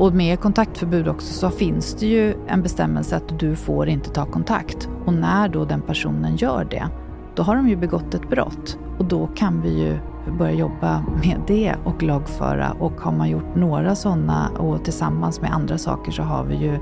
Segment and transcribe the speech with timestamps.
[0.00, 4.24] Och med kontaktförbud också så finns det ju en bestämmelse att du får inte ta
[4.26, 4.88] kontakt.
[5.06, 6.88] Och när då den personen gör det,
[7.34, 8.78] då har de ju begått ett brott.
[8.98, 9.98] Och då kan vi ju
[10.38, 12.72] börja jobba med det och lagföra.
[12.72, 16.78] Och har man gjort några sådana och tillsammans med andra saker så har vi ju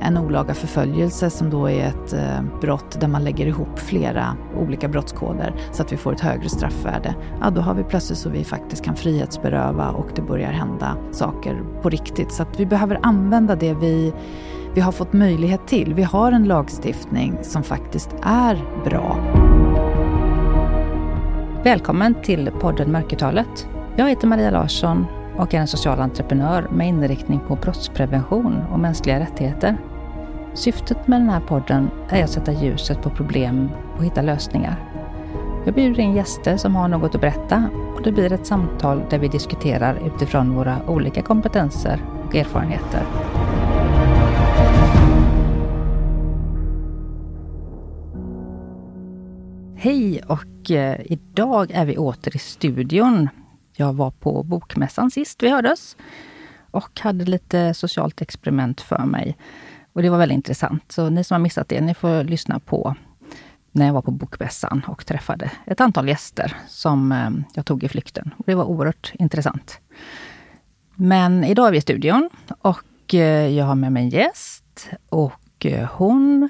[0.00, 4.88] en olaga förföljelse som då är ett eh, brott där man lägger ihop flera olika
[4.88, 8.44] brottskoder så att vi får ett högre straffvärde, ja då har vi plötsligt så vi
[8.44, 12.32] faktiskt kan frihetsberöva och det börjar hända saker på riktigt.
[12.32, 14.12] Så att vi behöver använda det vi,
[14.74, 15.94] vi har fått möjlighet till.
[15.94, 19.16] Vi har en lagstiftning som faktiskt är bra.
[21.64, 23.68] Välkommen till podden Mörkertalet.
[23.96, 25.06] Jag heter Maria Larsson
[25.36, 29.76] och är en social entreprenör med inriktning på brottsprevention och mänskliga rättigheter.
[30.56, 34.76] Syftet med den här podden är att sätta ljuset på problem och hitta lösningar.
[35.64, 39.18] Jag bjuder in gäster som har något att berätta och det blir ett samtal där
[39.18, 43.02] vi diskuterar utifrån våra olika kompetenser och erfarenheter.
[49.76, 53.28] Hej och eh, idag är vi åter i studion.
[53.76, 55.96] Jag var på Bokmässan sist vi hördes
[56.70, 59.36] och hade lite socialt experiment för mig.
[59.96, 60.92] Och det var väldigt intressant.
[60.92, 62.94] Så ni som har missat det, ni får lyssna på
[63.72, 67.88] när jag var på Bokmässan och träffade ett antal gäster som eh, jag tog i
[67.88, 68.30] flykten.
[68.36, 69.80] Och det var oerhört intressant.
[70.94, 72.30] Men idag är vi i studion
[72.60, 74.88] och eh, jag har med mig en gäst.
[75.08, 76.48] Och eh, hon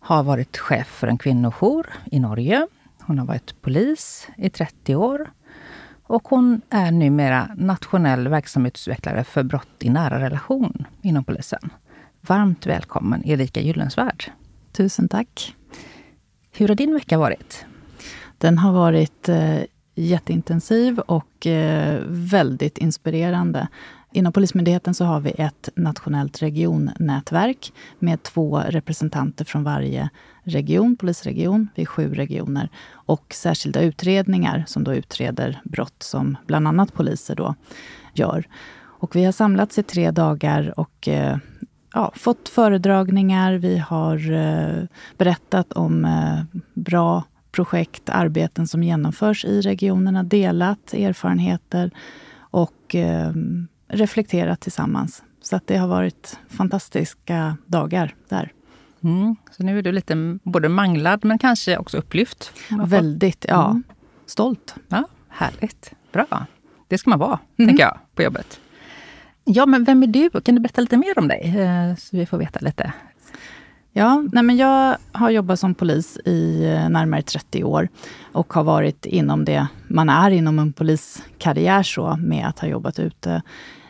[0.00, 2.66] har varit chef för en kvinnojour i Norge.
[3.02, 5.30] Hon har varit polis i 30 år.
[6.02, 11.70] Och hon är numera nationell verksamhetsutvecklare för brott i nära relation inom polisen.
[12.28, 14.30] Varmt välkommen Erika Gyllensvärd.
[14.72, 15.54] Tusen tack.
[16.52, 17.64] Hur har din vecka varit?
[18.38, 19.58] Den har varit eh,
[19.94, 23.68] jätteintensiv och eh, väldigt inspirerande.
[24.12, 30.08] Inom Polismyndigheten så har vi ett nationellt regionnätverk med två representanter från varje
[30.42, 36.68] region, polisregion, vi är sju regioner, och särskilda utredningar som då utreder brott som bland
[36.68, 37.54] annat poliser då
[38.14, 38.46] gör.
[38.98, 41.36] Och vi har samlats i tre dagar och eh,
[41.96, 44.84] ja, fått föredragningar, vi har eh,
[45.18, 51.90] berättat om eh, bra projekt, arbeten som genomförs i regionerna, delat erfarenheter
[52.38, 53.32] och eh,
[53.88, 55.22] reflekterat tillsammans.
[55.42, 58.52] Så att det har varit fantastiska dagar där.
[59.02, 62.52] Mm, så nu är du lite både manglad men kanske också upplyft?
[62.86, 63.66] Väldigt, ja.
[63.70, 63.82] Mm.
[64.26, 64.74] Stolt.
[64.88, 65.92] Ja, härligt.
[66.12, 66.46] Bra.
[66.88, 67.68] Det ska man vara, mm.
[67.68, 68.60] tänker jag, på jobbet.
[69.48, 70.30] Ja, men vem är du?
[70.30, 71.54] Kan du berätta lite mer om dig?
[71.58, 72.92] Eh, så vi får veta lite.
[73.92, 77.88] Ja, nej men jag har jobbat som polis i eh, närmare 30 år
[78.32, 82.98] och har varit inom det man är inom en poliskarriär så, med att ha jobbat
[82.98, 83.42] ute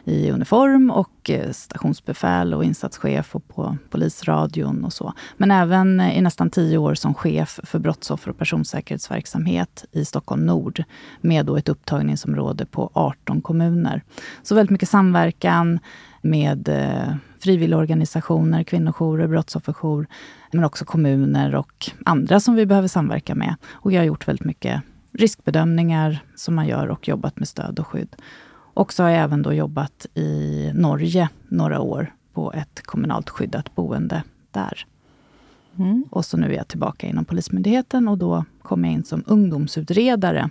[0.09, 5.15] i uniform och eh, stationsbefäl och insatschef och på polisradion och så.
[5.37, 10.47] Men även eh, i nästan tio år som chef för brottsoffer och personsäkerhetsverksamhet i Stockholm
[10.47, 10.83] Nord
[11.21, 14.03] med då ett upptagningsområde på 18 kommuner.
[14.43, 15.79] Så väldigt mycket samverkan
[16.23, 20.07] med eh, frivilligorganisationer, kvinnojourer, brottsofferjour,
[20.53, 23.55] men också kommuner och andra som vi behöver samverka med.
[23.73, 27.87] Och jag har gjort väldigt mycket riskbedömningar som man gör och jobbat med stöd och
[27.87, 28.17] skydd.
[28.77, 33.75] Och så har jag även då jobbat i Norge några år på ett kommunalt skyddat
[33.75, 34.87] boende där.
[35.79, 36.05] Mm.
[36.11, 40.51] Och så nu är jag tillbaka inom Polismyndigheten och då kom jag in som ungdomsutredare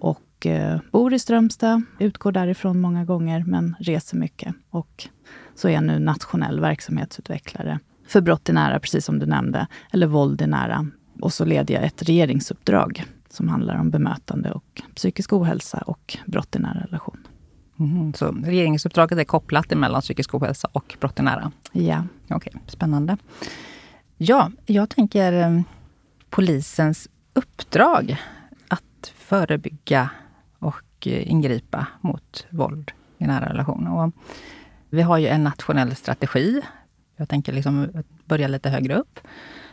[0.00, 4.54] och eh, bor i Strömstad, utgår därifrån många gånger men reser mycket.
[4.70, 5.08] Och
[5.54, 10.06] så är jag nu nationell verksamhetsutvecklare för brott i nära, precis som du nämnde, eller
[10.06, 10.86] våld i nära.
[11.20, 16.56] Och så leder jag ett regeringsuppdrag som handlar om bemötande och psykisk ohälsa och brott
[16.56, 17.18] i nära relation.
[17.80, 21.52] Mm, så regeringsuppdraget är kopplat mellan psykisk ohälsa och brott i nära?
[21.72, 22.04] Ja.
[22.24, 23.16] Okej, okay, spännande.
[24.18, 25.64] Ja, jag tänker ehm,
[26.30, 28.16] polisens uppdrag
[28.68, 30.08] att förebygga
[30.58, 33.92] och eh, ingripa mot våld i nära relationer.
[33.92, 34.10] Och
[34.90, 36.62] vi har ju en nationell strategi.
[37.16, 37.88] Jag tänker liksom
[38.24, 39.20] börja lite högre upp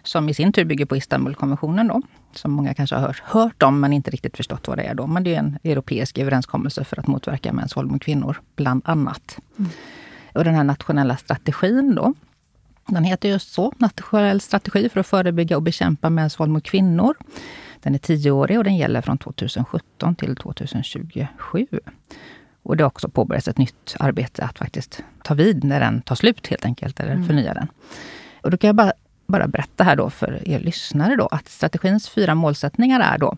[0.03, 2.01] som i sin tur bygger på Istanbulkonventionen då,
[2.33, 4.95] som många kanske har hört, om men inte riktigt förstått vad det är.
[4.95, 5.07] Då.
[5.07, 9.37] Men det är en europeisk överenskommelse för att motverka mäns våld mot kvinnor, bland annat.
[9.59, 9.71] Mm.
[10.33, 12.13] Och den här nationella strategin då,
[12.87, 17.13] den heter just så, Nationell strategi för att förebygga och bekämpa mäns våld mot kvinnor.
[17.79, 21.67] Den är tioårig och den gäller från 2017 till 2027.
[22.63, 26.15] Och det har också påbörjats ett nytt arbete att faktiskt ta vid när den tar
[26.15, 27.25] slut helt enkelt, eller mm.
[27.27, 27.67] förnya den.
[28.41, 28.91] Och då kan jag bara
[29.31, 33.35] bara berätta här då för er lyssnare då, att strategins fyra målsättningar är då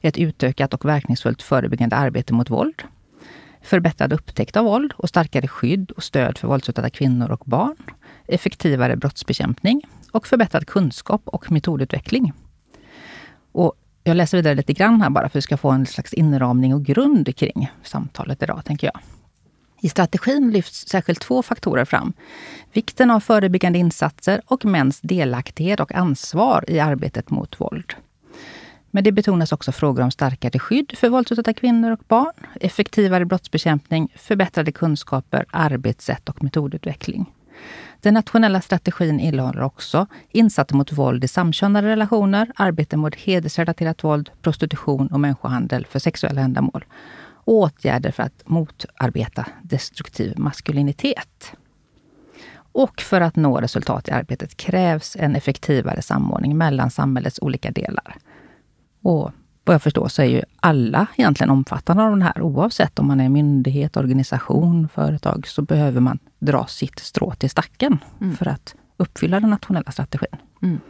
[0.00, 2.82] ett utökat och verkningsfullt förebyggande arbete mot våld,
[3.62, 7.76] förbättrad upptäckt av våld och starkare skydd och stöd för våldsutsatta kvinnor och barn,
[8.28, 9.82] effektivare brottsbekämpning
[10.12, 12.32] och förbättrad kunskap och metodutveckling.
[13.52, 13.72] Och
[14.04, 16.74] jag läser vidare lite grann här bara för att vi ska få en slags inramning
[16.74, 19.00] och grund kring samtalet idag, tänker jag.
[19.86, 22.12] I strategin lyfts särskilt två faktorer fram.
[22.72, 27.94] Vikten av förebyggande insatser och mäns delaktighet och ansvar i arbetet mot våld.
[28.90, 34.12] Men det betonas också frågor om starkare skydd för våldsutsatta kvinnor och barn, effektivare brottsbekämpning,
[34.18, 37.32] förbättrade kunskaper, arbetssätt och metodutveckling.
[38.00, 44.30] Den nationella strategin innehåller också insatser mot våld i samkönade relationer, arbete mot hedersrelaterat våld,
[44.42, 46.84] prostitution och människohandel för sexuella ändamål
[47.46, 51.52] åtgärder för att motarbeta destruktiv maskulinitet.
[52.56, 58.16] Och för att nå resultat i arbetet krävs en effektivare samordning mellan samhällets olika delar.
[59.02, 59.30] Och
[59.64, 62.42] vad jag förstår så är ju alla egentligen omfattande av den här.
[62.42, 67.98] Oavsett om man är myndighet, organisation, företag så behöver man dra sitt strå till stacken
[68.20, 68.36] mm.
[68.36, 70.40] för att uppfylla den nationella strategin.
[70.62, 70.80] Mm.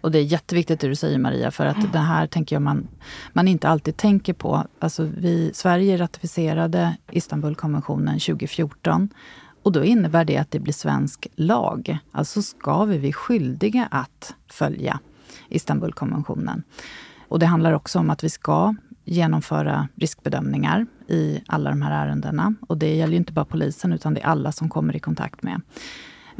[0.00, 1.88] Och det är jätteviktigt det du säger Maria, för att mm.
[1.92, 2.88] det här tänker jag man,
[3.32, 4.64] man inte alltid tänker på.
[4.78, 9.08] Alltså vi, Sverige ratificerade Istanbulkonventionen 2014.
[9.62, 11.98] Och då innebär det att det blir svensk lag.
[12.12, 15.00] Alltså ska vi bli skyldiga att följa
[15.48, 16.62] Istanbulkonventionen.
[17.28, 18.74] Och det handlar också om att vi ska
[19.04, 22.54] genomföra riskbedömningar i alla de här ärendena.
[22.62, 25.42] Och det gäller ju inte bara polisen, utan det är alla som kommer i kontakt
[25.42, 25.60] med.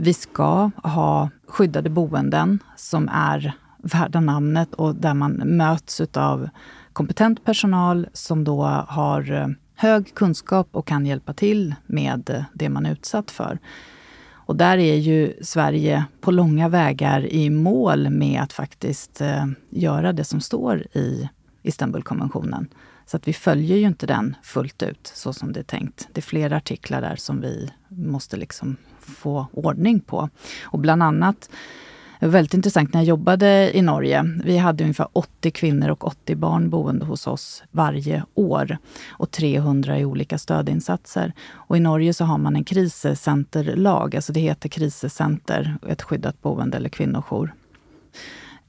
[0.02, 3.52] Vi ska ha skyddade boenden som är
[3.82, 6.48] värda namnet och där man möts av
[6.92, 12.86] kompetent personal som då har eh, hög kunskap och kan hjälpa till med det man
[12.86, 13.58] är utsatt för.
[14.32, 20.12] Och där är ju Sverige på långa vägar i mål med att faktiskt eh, göra
[20.12, 21.28] det som står i
[21.62, 22.68] Istanbulkonventionen.
[23.06, 26.08] Så att vi följer ju inte den fullt ut så som det är tänkt.
[26.12, 28.76] Det är flera artiklar där som vi måste liksom
[29.10, 30.28] få ordning på.
[30.62, 31.50] Och bland annat
[32.22, 34.24] Väldigt intressant när jag jobbade i Norge.
[34.44, 38.78] Vi hade ungefär 80 kvinnor och 80 barn boende hos oss varje år
[39.10, 41.32] och 300 i olika stödinsatser.
[41.50, 46.76] Och I Norge så har man en krisecenterlag, alltså det heter krisecenter, ett skyddat boende
[46.76, 47.54] eller kvinnojour.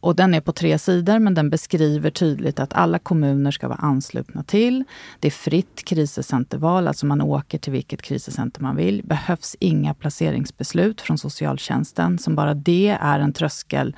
[0.01, 3.77] Och den är på tre sidor, men den beskriver tydligt att alla kommuner ska vara
[3.77, 4.83] anslutna till.
[5.19, 9.01] Det är fritt krisescenterval, alltså man åker till vilket krisescenter man vill.
[9.03, 13.95] behövs inga placeringsbeslut från socialtjänsten, som bara det är en tröskel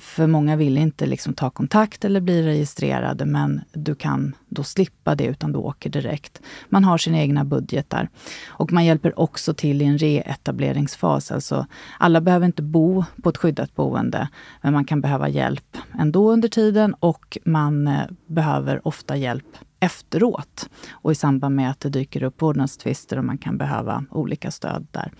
[0.00, 5.14] för många vill inte liksom ta kontakt eller bli registrerade, men du kan då slippa
[5.14, 6.40] det, utan du åker direkt.
[6.68, 8.08] Man har sina egna budgetar.
[8.48, 11.32] Och man hjälper också till i en reetableringsfas.
[11.32, 11.66] Alltså,
[11.98, 14.28] alla behöver inte bo på ett skyddat boende,
[14.62, 19.46] men man kan behöva hjälp ändå under tiden och man eh, behöver ofta hjälp
[19.80, 24.50] efteråt och i samband med att det dyker upp vårdnadstvister och man kan behöva olika
[24.50, 25.12] stöd där.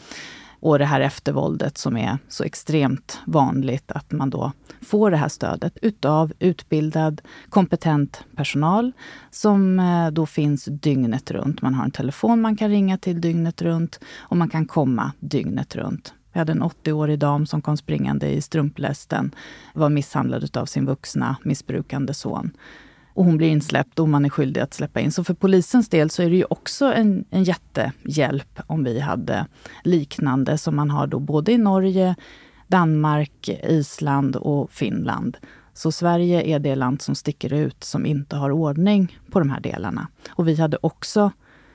[0.60, 4.52] Och det här eftervåldet som är så extremt vanligt, att man då
[4.86, 8.92] får det här stödet utav utbildad, kompetent personal
[9.30, 11.62] som eh, då finns dygnet runt.
[11.62, 15.76] Man har en telefon man kan ringa till dygnet runt och man kan komma dygnet
[15.76, 16.14] runt.
[16.32, 19.34] Jag hade en 80-årig dam som kom springande i strumplästen,
[19.74, 22.50] var misshandlad av sin vuxna missbrukande son
[23.18, 25.12] och hon blir insläppt och man är skyldig att släppa in.
[25.12, 29.46] Så för polisens del så är det ju också en, en jättehjälp om vi hade
[29.84, 32.14] liknande som man har då både i Norge,
[32.68, 35.36] Danmark, Island och Finland.
[35.74, 39.60] Så Sverige är det land som sticker ut som inte har ordning på de här
[39.60, 40.08] delarna.
[40.30, 41.30] Och vi hade också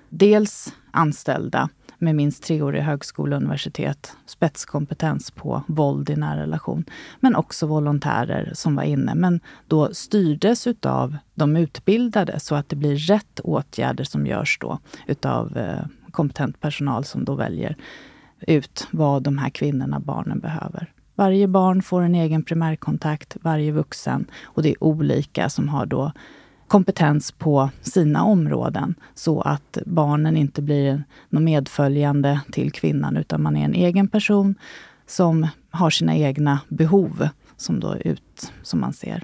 [0.10, 1.70] dels anställda
[2.04, 6.86] med minst treårig högskola och universitet, spetskompetens på våld i nära relation.
[7.20, 12.76] Men också volontärer som var inne, men då styrdes utav de utbildade så att det
[12.76, 17.76] blir rätt åtgärder som görs då utav eh, kompetent personal som då väljer
[18.48, 20.92] ut vad de här kvinnorna, barnen behöver.
[21.16, 26.12] Varje barn får en egen primärkontakt, varje vuxen och det är olika som har då
[26.68, 33.58] kompetens på sina områden, så att barnen inte blir något medföljande till kvinnan, utan man
[33.58, 34.56] är en egen person
[35.08, 37.28] som har sina egna behov,
[37.58, 39.24] som då ut, som man ser.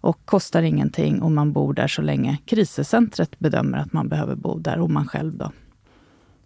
[0.00, 4.58] Och kostar ingenting och man bor där så länge krisescentret bedömer att man behöver bo
[4.58, 5.52] där, och man själv då.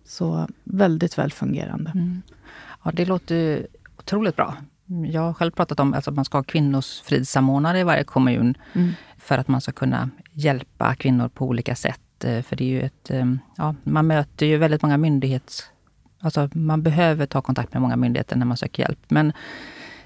[0.05, 1.90] Så väldigt väl fungerande.
[1.95, 2.23] Mm.
[2.85, 3.67] Ja, det låter
[3.99, 4.57] otroligt bra.
[5.09, 8.55] Jag har själv pratat om alltså, att man ska ha kvinnors fridssamordnare i varje kommun.
[8.73, 8.88] Mm
[9.31, 12.25] för att man ska kunna hjälpa kvinnor på olika sätt.
[12.25, 15.71] Eh, för det är ju ett, eh, ja, man möter ju väldigt många myndighets...
[16.23, 18.99] Alltså man behöver ta kontakt med många myndigheter när man söker hjälp.
[19.09, 19.33] Men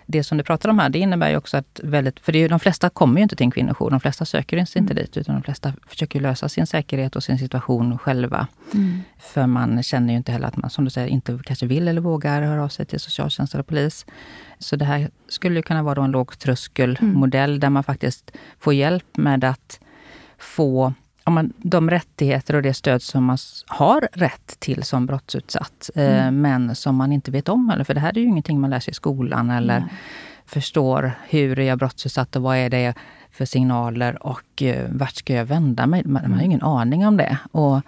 [0.07, 2.21] det som du pratar om här, det innebär ju också att väldigt...
[2.21, 3.91] För det är, de flesta kommer ju inte till en kvinnojour.
[3.91, 5.03] De flesta söker sig inte mm.
[5.05, 8.47] dit, utan de flesta försöker lösa sin säkerhet och sin situation själva.
[8.75, 9.01] Mm.
[9.19, 12.01] För man känner ju inte heller att man, som du säger, inte kanske vill eller
[12.01, 14.07] vågar höra av sig till socialtjänst eller polis.
[14.59, 17.61] Så det här skulle ju kunna vara en lågtröskelmodell mm.
[17.61, 19.81] där man faktiskt får hjälp med att
[20.39, 20.93] få
[21.33, 26.41] man, de rättigheter och det stöd som man har rätt till som brottsutsatt, eh, mm.
[26.43, 27.71] men som man inte vet om.
[27.71, 29.89] Eller, för det här är ju ingenting man lär sig i skolan eller mm.
[30.47, 31.13] förstår.
[31.29, 32.95] Hur är jag brottsutsatt och vad är det
[33.33, 36.03] för signaler och eh, vart ska jag vända mig?
[36.05, 36.45] Man, man har mm.
[36.47, 37.39] ingen aning om det.
[37.53, 37.81] Och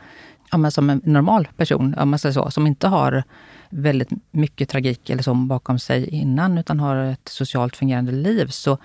[0.51, 3.23] ja, men som en normal person, om man säger så, som inte har
[3.71, 8.79] väldigt mycket tragik eller så bakom sig innan, utan har ett socialt fungerande liv, så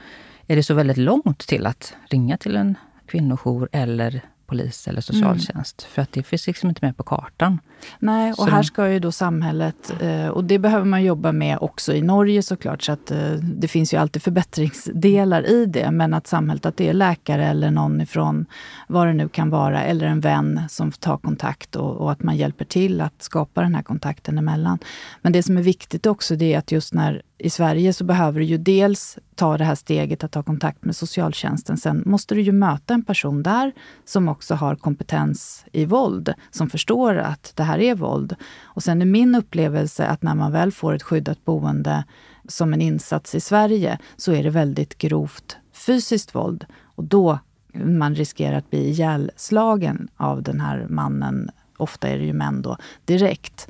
[0.47, 2.75] är det så väldigt långt till att ringa till en
[3.07, 5.37] kvinnojour eller polis eller mm.
[5.37, 5.81] socialtjänst.
[5.81, 5.93] Mm.
[5.93, 7.59] För att det finns liksom inte med på kartan.
[7.99, 8.49] Nej, och så.
[8.49, 12.41] här ska ju då samhället, eh, och det behöver man jobba med också i Norge
[12.43, 15.91] såklart, så att eh, det finns ju alltid förbättringsdelar i det.
[15.91, 18.45] Men att samhället, att det är läkare eller någon ifrån,
[18.87, 22.37] vad det nu kan vara, eller en vän som tar kontakt och, och att man
[22.37, 24.79] hjälper till att skapa den här kontakten emellan.
[25.21, 28.39] Men det som är viktigt också, det är att just när i Sverige så behöver
[28.39, 32.41] du ju dels ta det här steget att ta kontakt med socialtjänsten, sen måste du
[32.41, 33.71] ju möta en person där
[34.05, 38.35] som också har kompetens i våld, som förstår att det här är våld.
[38.63, 42.03] Och sen är min upplevelse att när man väl får ett skyddat boende
[42.47, 46.65] som en insats i Sverige, så är det väldigt grovt fysiskt våld.
[46.95, 47.39] Och då
[47.73, 52.77] man riskerar att bli ihjälslagen av den här mannen, ofta är det ju män då,
[53.05, 53.67] direkt.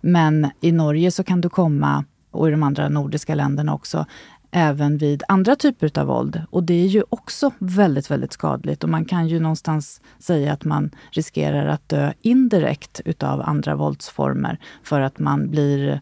[0.00, 4.06] Men i Norge så kan du komma, och i de andra nordiska länderna också,
[4.58, 6.42] även vid andra typer av våld.
[6.50, 8.84] Och det är ju också väldigt, väldigt skadligt.
[8.84, 14.58] Och man kan ju någonstans säga att man riskerar att dö indirekt utav andra våldsformer
[14.82, 16.00] för att man blir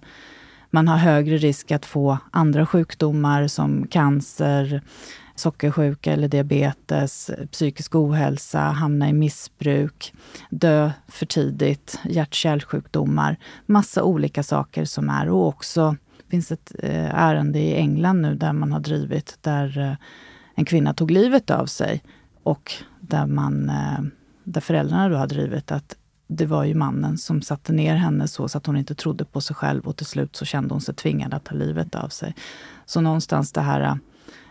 [0.70, 4.82] man har högre risk att få andra sjukdomar som cancer,
[5.34, 10.14] sockersjuka eller diabetes, psykisk ohälsa, hamna i missbruk,
[10.50, 13.36] dö för tidigt, hjärt-kärlsjukdomar.
[13.66, 15.96] Massa olika saker som är, och också
[16.34, 19.92] finns ett eh, ärende i England nu där man har drivit, där eh,
[20.54, 22.02] en kvinna tog livet av sig
[22.42, 23.98] och där, man, eh,
[24.44, 28.48] där föräldrarna då har drivit att det var ju mannen som satte ner henne så,
[28.48, 30.94] så att hon inte trodde på sig själv och till slut så kände hon sig
[30.94, 32.34] tvingad att ta livet av sig.
[32.86, 33.98] Så någonstans det här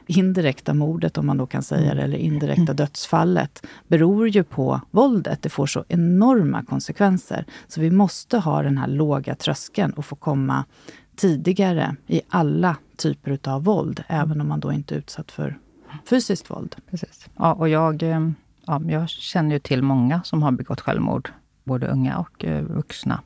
[0.08, 2.06] indirekta mordet, om man då kan säga det, mm.
[2.06, 5.42] eller indirekta dödsfallet, beror ju på våldet.
[5.42, 7.46] Det får så enorma konsekvenser.
[7.68, 10.66] Så vi måste ha den här låga tröskeln och få komma
[11.16, 14.22] tidigare i alla typer av våld, mm.
[14.22, 15.58] även om man då inte är utsatt för
[16.10, 16.76] fysiskt våld.
[16.92, 17.28] Precis.
[17.38, 18.30] Ja, och jag, eh,
[18.66, 21.30] ja, jag känner ju till många som har begått självmord,
[21.64, 23.20] både unga och eh, vuxna,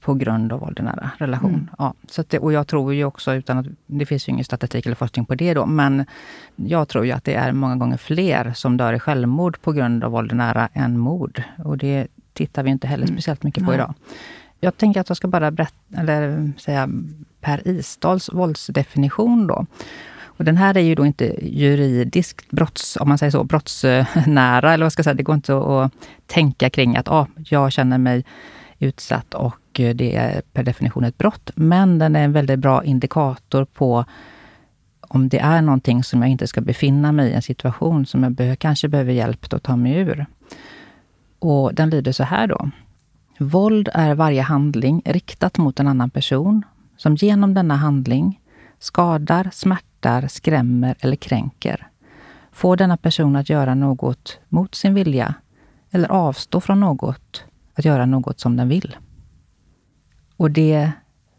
[0.00, 1.54] på grund av våld i nära relation.
[1.54, 1.68] Mm.
[1.78, 4.86] Ja, så det, och jag tror ju också, utan att det finns ju ingen statistik
[4.86, 6.04] eller forskning på det då, men
[6.56, 10.04] jag tror ju att det är många gånger fler som dör i självmord på grund
[10.04, 11.42] av våld i nära än mord.
[11.58, 13.16] Och det tittar vi inte heller mm.
[13.16, 13.78] speciellt mycket på Nej.
[13.78, 13.94] idag.
[14.60, 16.88] Jag tänker att jag ska bara berätta, eller säga
[17.40, 19.46] Per Isdals våldsdefinition.
[19.46, 19.66] Då.
[20.22, 24.84] Och den här är ju då inte juridiskt brotts, om man säger så, brottsnära, eller
[24.84, 25.14] vad ska jag säga.
[25.14, 25.92] Det går inte att
[26.26, 28.24] tänka kring att ah, jag känner mig
[28.78, 31.50] utsatt och det är per definition ett brott.
[31.54, 34.04] Men den är en väldigt bra indikator på
[35.00, 38.32] om det är någonting som jag inte ska befinna mig i, en situation som jag
[38.32, 40.26] be kanske behöver hjälp att ta mig ur.
[41.38, 42.70] Och den lyder så här då.
[43.38, 46.64] Våld är varje handling riktat mot en annan person
[46.96, 48.40] som genom denna handling
[48.78, 51.86] skadar, smärtar, skrämmer eller kränker.
[52.52, 55.34] Får denna person att göra något mot sin vilja
[55.90, 58.96] eller avstå från något, att göra något som den vill.
[60.36, 60.92] Och det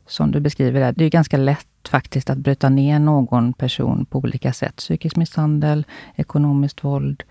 [0.07, 4.19] som du beskriver där, det är ganska lätt faktiskt att bryta ner någon person på
[4.19, 4.75] olika sätt.
[4.75, 5.85] Psykisk misshandel,
[6.15, 7.23] ekonomiskt våld,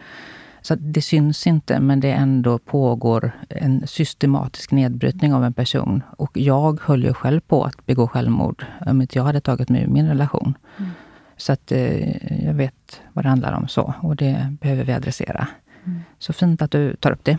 [0.67, 6.03] så det syns inte, men det ändå pågår en systematisk nedbrytning av en person.
[6.19, 9.83] Och jag höll ju själv på att begå självmord om inte jag hade tagit mig
[9.83, 10.55] ur min relation.
[10.79, 10.91] Mm.
[11.37, 15.49] Så att eh, jag vet vad det handlar om så och det behöver vi adressera.
[15.85, 16.01] Mm.
[16.19, 17.39] Så fint att du tar upp det.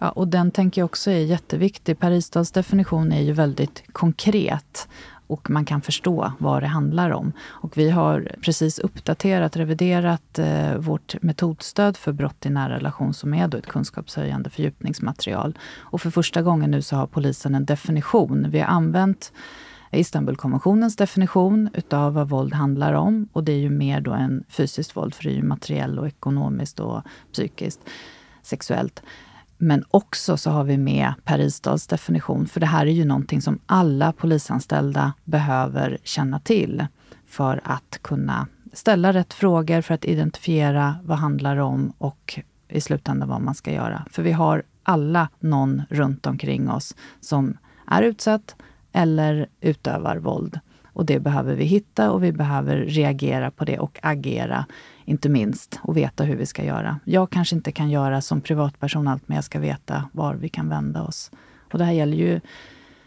[0.00, 1.98] Ja, och den tänker jag också är jätteviktig.
[1.98, 4.88] Parisstads definition är ju väldigt konkret
[5.28, 7.32] och man kan förstå vad det handlar om.
[7.48, 13.34] Och vi har precis uppdaterat, reviderat eh, vårt metodstöd för brott i nära relation, som
[13.34, 15.58] är då ett kunskapshöjande fördjupningsmaterial.
[15.78, 18.46] Och för första gången nu så har polisen en definition.
[18.50, 19.32] Vi har använt
[19.92, 23.28] Istanbulkonventionens definition utav vad våld handlar om.
[23.32, 26.06] Och det är ju mer då än fysiskt våld, för det är ju materiellt och
[26.06, 27.80] ekonomiskt och psykiskt,
[28.42, 29.02] sexuellt.
[29.60, 33.58] Men också så har vi med Perisdals definition, för det här är ju någonting som
[33.66, 36.86] alla polisanställda behöver känna till
[37.26, 42.80] för att kunna ställa rätt frågor, för att identifiera vad det handlar om och i
[42.80, 44.04] slutändan vad man ska göra.
[44.10, 48.56] För vi har alla någon runt omkring oss som är utsatt
[48.92, 50.60] eller utövar våld.
[50.92, 54.66] Och det behöver vi hitta och vi behöver reagera på det och agera
[55.08, 56.98] inte minst, och veta hur vi ska göra.
[57.04, 60.68] Jag kanske inte kan göra som privatperson allt, men jag ska veta var vi kan
[60.68, 61.30] vända oss.
[61.72, 62.40] Och det här gäller ju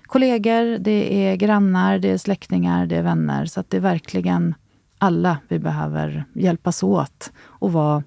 [0.04, 3.46] kollegor, det är grannar, det är släktingar, det är vänner.
[3.46, 4.56] Så att det är verkligen
[4.98, 8.04] alla vi behöver hjälpas åt och vara,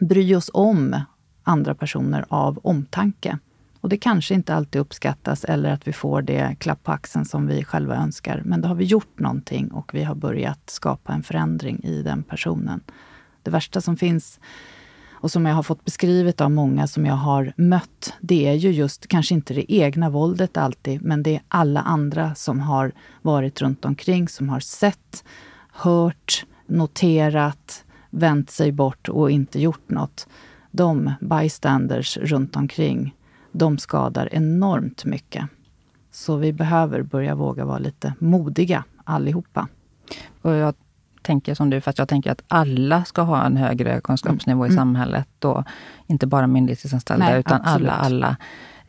[0.00, 0.96] bry oss om
[1.42, 3.38] andra personer av omtanke.
[3.80, 7.46] Och det kanske inte alltid uppskattas eller att vi får det klapp på axeln som
[7.46, 8.42] vi själva önskar.
[8.44, 12.22] Men då har vi gjort någonting och vi har börjat skapa en förändring i den
[12.22, 12.80] personen.
[13.44, 14.40] Det värsta som finns
[15.12, 18.70] och som jag har fått beskrivet av många som jag har mött, det är ju
[18.70, 23.62] just, kanske inte det egna våldet alltid, men det är alla andra som har varit
[23.62, 25.24] runt omkring, som har sett,
[25.72, 30.26] hört, noterat, vänt sig bort och inte gjort något.
[30.70, 33.14] De bystanders runt omkring,
[33.52, 35.44] de skadar enormt mycket.
[36.10, 39.68] Så vi behöver börja våga vara lite modiga allihopa.
[40.42, 40.74] Och jag
[41.24, 44.70] tänker som du, fast jag tänker att alla ska ha en högre kunskapsnivå mm.
[44.70, 44.80] i mm.
[44.80, 45.44] samhället.
[45.44, 45.64] Och
[46.06, 47.88] inte bara myndighetsanställda, utan absolut.
[47.92, 48.36] alla, alla.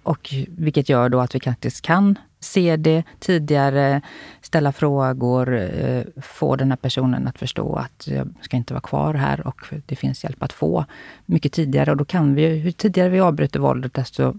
[0.03, 4.01] Och vilket gör då att vi faktiskt kan se det tidigare,
[4.41, 9.13] ställa frågor, eh, få den här personen att förstå att jag ska inte vara kvar
[9.13, 10.85] här och det finns hjälp att få
[11.25, 11.91] mycket tidigare.
[11.91, 14.33] Och då kan vi, ju tidigare vi avbryter våldet, desto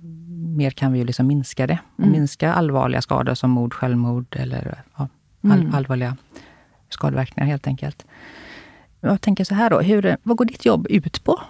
[0.57, 1.79] mer kan vi ju liksom minska det.
[1.99, 2.11] Mm.
[2.13, 5.09] Minska allvarliga skador som mord, självmord eller ja,
[5.43, 5.75] all, mm.
[5.75, 6.17] allvarliga
[6.93, 8.07] skadeverkningar helt enkelt.
[9.01, 11.41] Jag tänker så här då, hur, vad går ditt jobb ut på?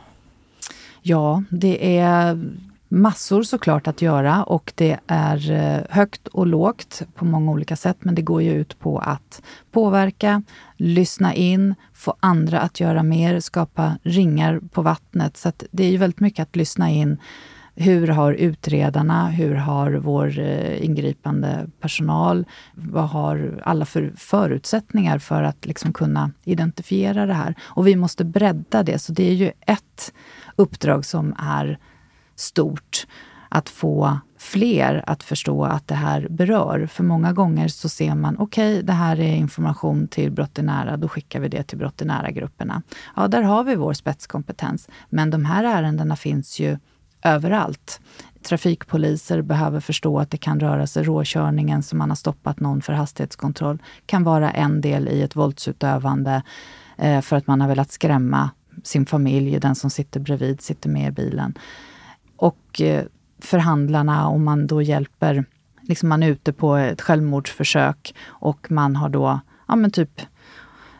[1.02, 2.50] Ja, det är
[2.88, 7.96] massor såklart att göra och det är eh, högt och lågt på många olika sätt,
[8.00, 10.42] men det går ju ut på att påverka,
[10.76, 15.36] lyssna in, få andra att göra mer, skapa ringar på vattnet.
[15.36, 17.18] Så det är ju väldigt mycket att lyssna in,
[17.78, 25.42] hur har utredarna, hur har vår eh, ingripande personal, vad har alla för förutsättningar för
[25.42, 27.54] att liksom kunna identifiera det här?
[27.62, 30.12] Och vi måste bredda det, så det är ju ett
[30.56, 31.78] uppdrag som är
[32.36, 33.06] stort.
[33.48, 36.86] Att få fler att förstå att det här berör.
[36.86, 40.96] För många gånger så ser man, okej, okay, det här är information till brott nära,
[40.96, 42.82] då skickar vi det till brott nära-grupperna.
[43.16, 44.88] Ja, där har vi vår spetskompetens.
[45.08, 46.78] Men de här ärendena finns ju
[47.26, 48.00] överallt.
[48.48, 51.02] Trafikpoliser behöver förstå att det kan röra sig.
[51.02, 56.42] Råkörningen som man har stoppat någon för hastighetskontroll kan vara en del i ett våldsutövande
[56.98, 58.50] eh, för att man har velat skrämma
[58.84, 61.54] sin familj, den som sitter bredvid, sitter med i bilen.
[62.36, 63.04] Och eh,
[63.38, 65.44] förhandlarna, om man då hjälper,
[65.82, 70.20] liksom man är ute på ett självmordsförsök och man har då, ja men typ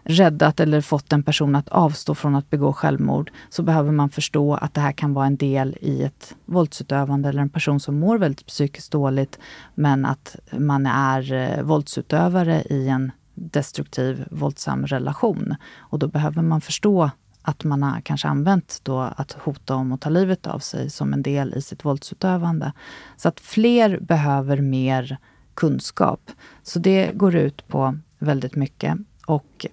[0.09, 4.55] räddat eller fått en person att avstå från att begå självmord, så behöver man förstå
[4.55, 8.19] att det här kan vara en del i ett våldsutövande eller en person som mår
[8.19, 9.39] väldigt psykiskt dåligt,
[9.75, 15.55] men att man är eh, våldsutövare i en destruktiv, våldsam relation.
[15.79, 17.11] Och då behöver man förstå
[17.43, 21.13] att man har kanske använt då att hota om att ta livet av sig som
[21.13, 22.73] en del i sitt våldsutövande.
[23.17, 25.19] Så att fler behöver mer
[25.55, 26.31] kunskap.
[26.63, 28.95] Så det går ut på väldigt mycket
[29.27, 29.67] och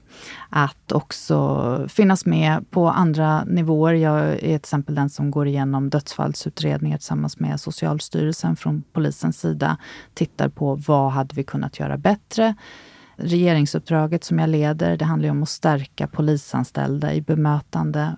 [0.49, 1.39] att också
[1.89, 3.93] finnas med på andra nivåer.
[3.93, 9.77] Jag är till exempel den som går igenom dödsfallsutredningar tillsammans med Socialstyrelsen från polisens sida.
[10.13, 12.55] Tittar på vad hade vi kunnat göra bättre?
[13.15, 18.15] Regeringsuppdraget som jag leder, det handlar ju om att stärka polisanställda i bemötande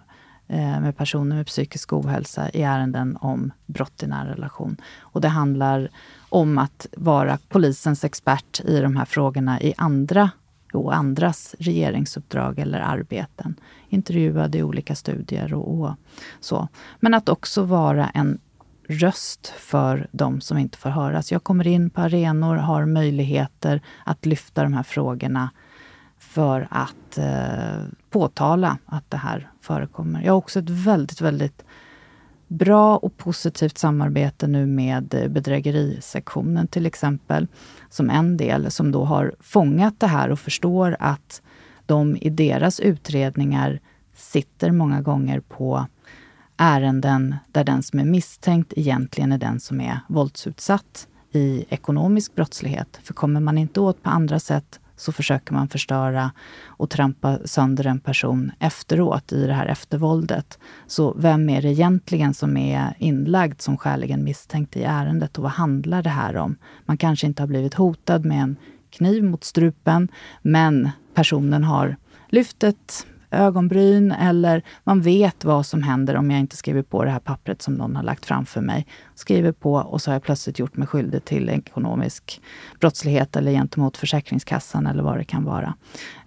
[0.48, 4.78] eh, med personer med psykisk ohälsa i ärenden om brott i nära relation.
[5.02, 5.90] Och det handlar
[6.30, 10.30] om att vara polisens expert i de här frågorna i andra
[10.76, 13.56] och andras regeringsuppdrag eller arbeten.
[13.90, 15.92] Intervjuade i olika studier och, och
[16.40, 16.68] så.
[17.00, 18.40] Men att också vara en
[18.90, 21.32] röst för de som inte får höras.
[21.32, 25.50] Jag kommer in på arenor, har möjligheter att lyfta de här frågorna
[26.18, 30.22] för att eh, påtala att det här förekommer.
[30.24, 31.64] Jag har också ett väldigt, väldigt
[32.48, 37.48] bra och positivt samarbete nu med eh, bedrägerisektionen till exempel
[37.90, 41.42] som en del, som då har fångat det här och förstår att
[41.86, 43.80] de i deras utredningar
[44.16, 45.86] sitter många gånger på
[46.58, 53.00] ärenden där den som är misstänkt egentligen är den som är våldsutsatt i ekonomisk brottslighet.
[53.04, 56.32] För kommer man inte åt på andra sätt så försöker man förstöra
[56.66, 60.60] och trampa sönder en person efteråt i det här eftervåldet.
[60.88, 65.52] Så vem är det egentligen som är inlagd som skäligen misstänkt i ärendet och vad
[65.52, 66.56] handlar det här om?
[66.86, 68.56] Man kanske inte har blivit hotad med en
[68.90, 70.08] kniv mot strupen,
[70.42, 71.96] men personen har
[72.32, 77.10] lyft ett ögonbryn eller man vet vad som händer om jag inte skriver på det
[77.10, 78.88] här pappret som någon har lagt framför mig.
[79.16, 82.42] Skriver på och så har jag plötsligt gjort mig skyldig till ekonomisk
[82.80, 85.76] brottslighet eller gentemot Försäkringskassan eller vad det kan vara.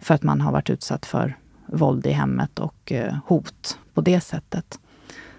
[0.00, 4.20] För att man har varit utsatt för våld i hemmet och eh, hot på det
[4.20, 4.78] sättet.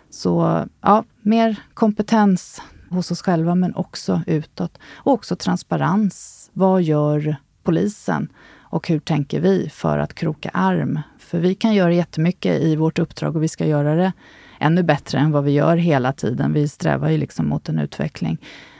[0.09, 4.77] Så ja, mer kompetens hos oss själva men också utåt.
[4.95, 6.49] Och också transparens.
[6.53, 8.29] Vad gör polisen?
[8.71, 10.99] Och hur tänker vi för att kroka arm
[11.29, 14.11] för vi kan göra jättemycket i vårt uppdrag och vi ska göra det
[14.59, 16.53] ännu bättre än vad vi gör hela tiden.
[16.53, 18.37] Vi strävar ju liksom mot en utveckling.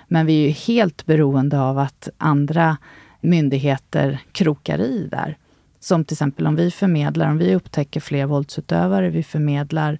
[0.07, 2.77] Men vi är ju helt beroende av att andra
[3.21, 5.37] myndigheter krokar i där.
[5.79, 9.99] Som till exempel om vi förmedlar, om vi upptäcker fler våldsutövare, vi förmedlar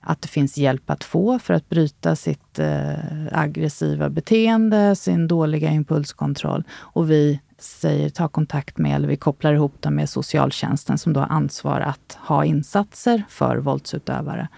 [0.00, 2.92] att det finns hjälp att få för att bryta sitt eh,
[3.32, 6.64] aggressiva beteende, sin dåliga impulskontroll.
[6.76, 11.20] Och vi säger ta kontakt med, eller vi kopplar ihop dem med socialtjänsten som då
[11.20, 14.48] har ansvar att ha insatser för våldsutövare.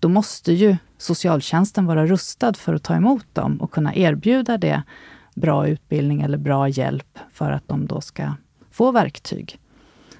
[0.00, 4.82] Då måste ju socialtjänsten vara rustad för att ta emot dem och kunna erbjuda det
[5.34, 8.32] bra utbildning eller bra hjälp för att de då ska
[8.70, 9.58] få verktyg.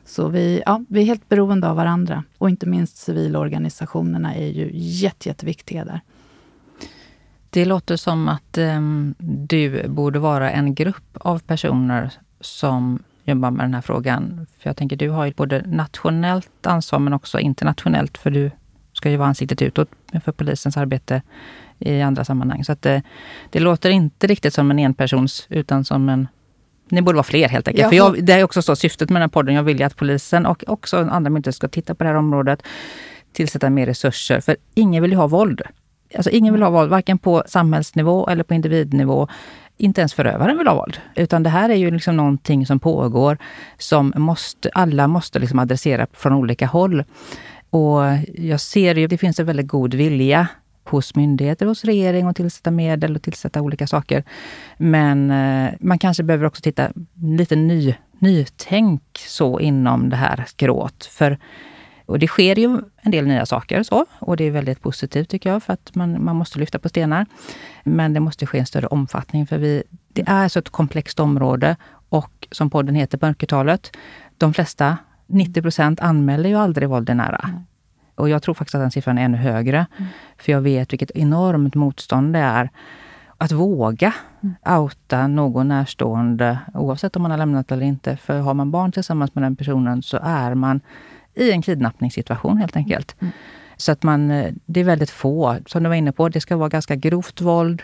[0.04, 4.70] Så vi, ja, vi är helt beroende av varandra och inte minst civilorganisationerna är ju
[4.74, 6.00] jätte, jätteviktiga där.
[7.50, 8.80] Det låter som att eh,
[9.18, 14.46] du borde vara en grupp av personer som jobbar med den här frågan.
[14.58, 18.50] För jag tänker, du har ju både nationellt ansvar men också internationellt, för du
[18.92, 19.88] ska ju vara ansiktet utåt
[20.24, 21.22] för polisens arbete
[21.78, 22.64] i andra sammanhang.
[22.64, 23.00] Så att, eh,
[23.50, 26.28] det låter inte riktigt som en enpersons, utan som en
[26.88, 27.80] ni borde vara fler helt enkelt.
[27.82, 29.54] Jag för jag, det är också så syftet med den här podden.
[29.54, 32.62] Jag vill ju att polisen och också andra myndigheter ska titta på det här området.
[33.32, 34.40] Tillsätta mer resurser.
[34.40, 35.62] För ingen vill ju ha våld.
[36.14, 39.28] Alltså ingen vill ha våld, varken på samhällsnivå eller på individnivå.
[39.78, 40.98] Inte ens förövaren vill ha våld.
[41.14, 43.38] Utan det här är ju liksom någonting som pågår,
[43.78, 47.04] som måste, alla måste liksom adressera från olika håll.
[47.70, 48.00] Och
[48.34, 50.48] jag ser ju, att det finns en väldigt god vilja
[50.84, 54.24] hos myndigheter, hos regering att tillsätta medel och tillsätta olika saker.
[54.78, 61.04] Men eh, man kanske behöver också titta lite ny, nytänk så inom det här skrået.
[61.06, 61.38] För
[62.06, 65.50] och det sker ju en del nya saker så, och det är väldigt positivt tycker
[65.50, 67.26] jag, för att man, man måste lyfta på stenar.
[67.84, 71.20] Men det måste ske i en större omfattning, för vi, det är så ett komplext
[71.20, 71.76] område
[72.08, 73.96] och som podden heter, mörkertalet.
[74.38, 77.40] De flesta, 90 procent, anmäler ju aldrig våld i nära.
[77.48, 77.56] Mm.
[78.14, 79.86] Och jag tror faktiskt att den siffran är ännu högre.
[79.96, 80.10] Mm.
[80.38, 82.70] För jag vet vilket enormt motstånd det är
[83.38, 84.80] att våga mm.
[84.80, 88.16] outa någon närstående, oavsett om man har lämnat eller inte.
[88.16, 90.80] För har man barn tillsammans med den personen så är man
[91.36, 93.16] i en kidnappningssituation helt enkelt.
[93.20, 93.32] Mm.
[93.76, 96.56] Så att man, eh, det är väldigt få, som du var inne på, det ska
[96.56, 97.82] vara ganska grovt våld.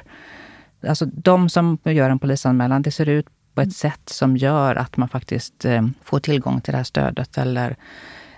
[0.89, 3.71] Alltså de som gör en polisanmälan, det ser ut på ett mm.
[3.73, 7.77] sätt som gör att man faktiskt eh, får tillgång till det här stödet eller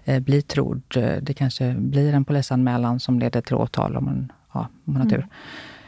[0.05, 0.83] eh, blir trodd.
[1.23, 5.03] Det kanske blir en polisanmälan som leder till åtal om man, ja, om man har
[5.07, 5.11] mm.
[5.13, 5.19] tur.
[5.19, 5.29] Mm.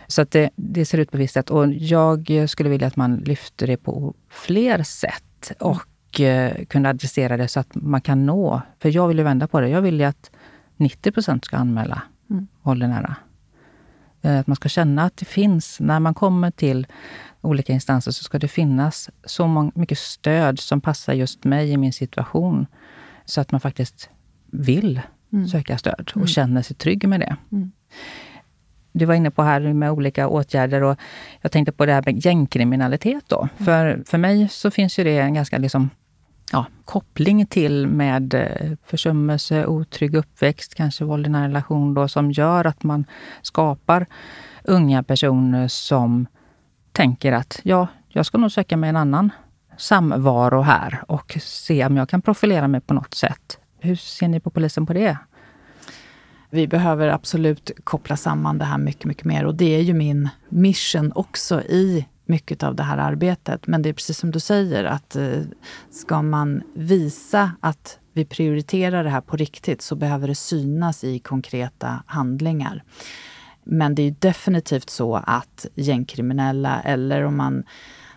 [0.07, 1.51] Så att det, det, ser ut på ett visst sätt.
[1.51, 5.23] Och jag skulle vilja att man lyfter det på fler sätt.
[5.61, 5.71] Mm.
[5.71, 5.83] Och
[6.17, 8.63] och eh, kunna adressera det så att man kan nå.
[8.81, 9.69] För jag vill ju vända på det.
[9.69, 10.31] Jag vill ju att
[10.77, 12.47] 90 ska anmäla mm.
[12.63, 13.17] våld nära.
[14.23, 16.87] Eh, att man ska känna att det finns, när man kommer till
[17.41, 21.93] olika instanser, så ska det finnas så mycket stöd som passar just mig i min
[21.93, 22.67] situation.
[23.25, 24.11] Så att man faktiskt
[24.51, 25.01] vill
[25.33, 25.49] mm.
[25.49, 26.29] söka stöd och mm.
[26.29, 27.37] känner sig trygg med det.
[27.53, 27.73] Mm.
[28.93, 30.99] Du var inne på här med olika åtgärder och
[31.41, 33.25] jag tänkte på det här med gängkriminalitet.
[33.27, 33.41] Då.
[33.59, 33.65] Mm.
[33.65, 35.91] För, för mig så finns ju det en ganska liksom
[36.53, 42.31] ja, koppling till med eh, försummelse, otrygg uppväxt, kanske våld i nära relation då, som
[42.31, 43.05] gör att man
[43.43, 44.07] skapar
[44.65, 46.27] unga personer som
[46.93, 49.31] tänker att ja, jag ska nog söka mig en annan
[49.77, 53.59] samvaro här och se om jag kan profilera mig på något sätt.
[53.81, 55.19] Hur ser ni på polisen på det?
[56.51, 60.29] Vi behöver absolut koppla samman det här mycket, mycket mer och det är ju min
[60.51, 63.67] mission också i mycket av det här arbetet.
[63.67, 65.43] Men det är precis som du säger, att eh,
[65.91, 71.19] ska man visa att vi prioriterar det här på riktigt så behöver det synas i
[71.19, 72.83] konkreta handlingar.
[73.65, 77.65] Men det är definitivt så att gängkriminella eller om man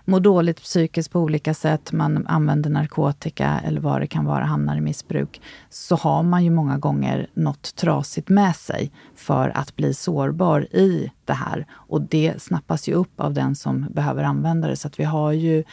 [0.09, 4.77] mår dåligt psykiskt på olika sätt, man använder narkotika eller vad det kan vara, hamnar
[4.77, 9.93] i missbruk, så har man ju många gånger något trasigt med sig för att bli
[9.93, 11.65] sårbar i det här.
[11.71, 14.75] Och det snappas ju upp av den som behöver använda det.
[14.75, 15.63] Så att vi har ju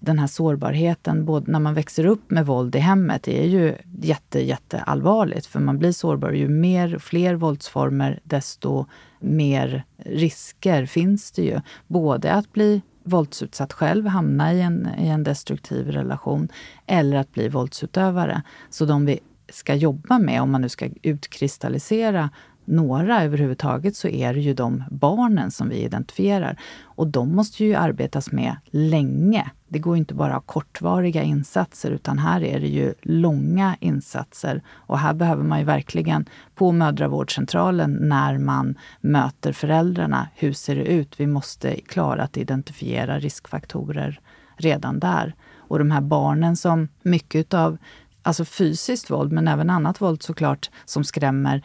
[0.00, 3.74] den här sårbarheten, både när man växer upp med våld i hemmet, det är ju
[4.00, 6.30] jätte, jätte allvarligt för man blir sårbar.
[6.30, 8.86] Ju mer, fler våldsformer, desto
[9.20, 11.60] mer risker finns det ju.
[11.86, 16.48] Både att bli våldsutsatt själv, hamna i en, i en destruktiv relation
[16.86, 18.42] eller att bli våldsutövare.
[18.70, 19.18] Så de vi
[19.52, 22.30] ska jobba med, om man nu ska utkristallisera
[22.64, 26.56] några överhuvudtaget, så är det ju de barnen som vi identifierar.
[26.82, 29.50] Och de måste ju arbetas med länge.
[29.68, 33.76] Det går ju inte bara att ha kortvariga insatser, utan här är det ju långa
[33.80, 34.62] insatser.
[34.72, 40.84] Och här behöver man ju verkligen, på mödravårdscentralen, när man möter föräldrarna, hur ser det
[40.84, 41.20] ut?
[41.20, 44.20] Vi måste klara att identifiera riskfaktorer
[44.56, 45.34] redan där.
[45.58, 47.78] Och de här barnen som mycket av,
[48.22, 51.62] alltså fysiskt våld, men även annat våld såklart, som skrämmer,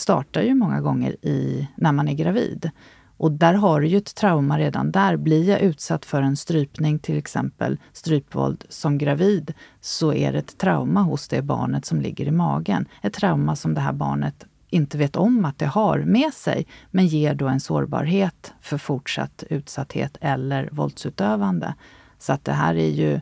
[0.00, 2.70] startar ju många gånger i, när man är gravid.
[3.16, 5.16] Och där har du ju ett trauma redan där.
[5.16, 10.58] Blir jag utsatt för en strypning, till exempel strypvåld, som gravid, så är det ett
[10.58, 12.86] trauma hos det barnet som ligger i magen.
[13.02, 17.06] Ett trauma som det här barnet inte vet om att det har med sig, men
[17.06, 21.74] ger då en sårbarhet för fortsatt utsatthet eller våldsutövande.
[22.18, 23.20] Så att det här är ju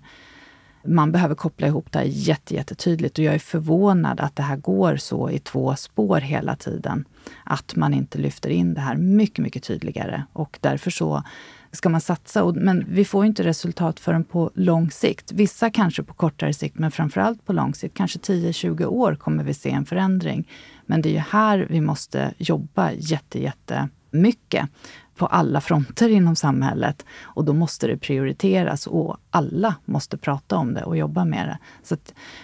[0.84, 4.56] man behöver koppla ihop det här jätte, jättetydligt och jag är förvånad att det här
[4.56, 7.04] går så i två spår hela tiden.
[7.44, 11.22] Att man inte lyfter in det här mycket, mycket tydligare och därför så
[11.72, 12.52] ska man satsa.
[12.52, 15.32] Men vi får inte resultat förrän på lång sikt.
[15.32, 17.96] Vissa kanske på kortare sikt, men framförallt på lång sikt.
[17.96, 20.48] Kanske 10-20 år kommer vi se en förändring.
[20.86, 24.68] Men det är ju här vi måste jobba jätte, jätte mycket
[25.18, 30.74] på alla fronter inom samhället och då måste det prioriteras och alla måste prata om
[30.74, 31.58] det och jobba med det.
[31.82, 31.96] Så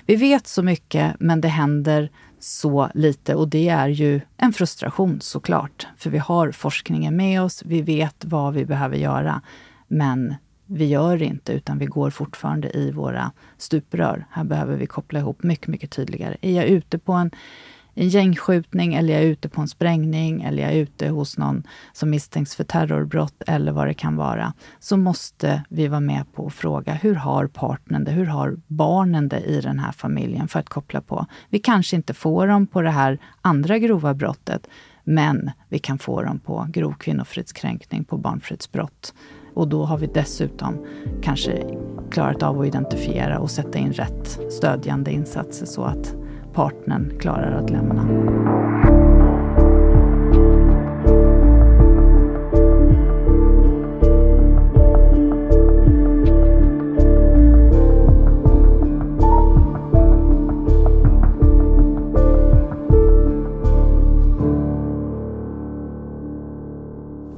[0.06, 5.20] vi vet så mycket, men det händer så lite och det är ju en frustration
[5.20, 7.62] såklart, för vi har forskningen med oss.
[7.66, 9.40] Vi vet vad vi behöver göra,
[9.88, 10.34] men
[10.66, 14.26] vi gör det inte, utan vi går fortfarande i våra stuprör.
[14.30, 16.36] Här behöver vi koppla ihop mycket, mycket tydligare.
[16.40, 17.30] Är jag ute på en
[17.94, 21.62] en gängskjutning eller jag är ute på en sprängning eller jag är ute hos någon
[21.92, 26.46] som misstänks för terrorbrott eller vad det kan vara, så måste vi vara med på
[26.46, 28.10] att fråga hur har partnern det?
[28.12, 30.48] Hur har barnen det i den här familjen?
[30.48, 31.26] För att koppla på.
[31.48, 34.66] Vi kanske inte får dem på det här andra grova brottet,
[35.04, 39.14] men vi kan få dem på grov kvinnofridskränkning, på barnfridsbrott.
[39.54, 40.86] Och då har vi dessutom
[41.22, 41.62] kanske
[42.10, 46.14] klarat av att identifiera och sätta in rätt stödjande insatser så att
[46.54, 48.04] partnern klarar att lämna.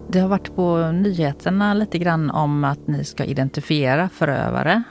[0.09, 4.83] Det har varit på nyheterna lite grann om att ni ska identifiera förövare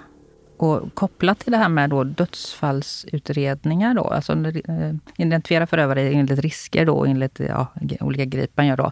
[0.58, 6.86] och kopplat till det här med då dödsfallsutredningar, då, alltså eh, identifiera förövare enligt risker
[6.86, 7.68] då, enligt ja,
[8.00, 8.92] olika gripen gör då.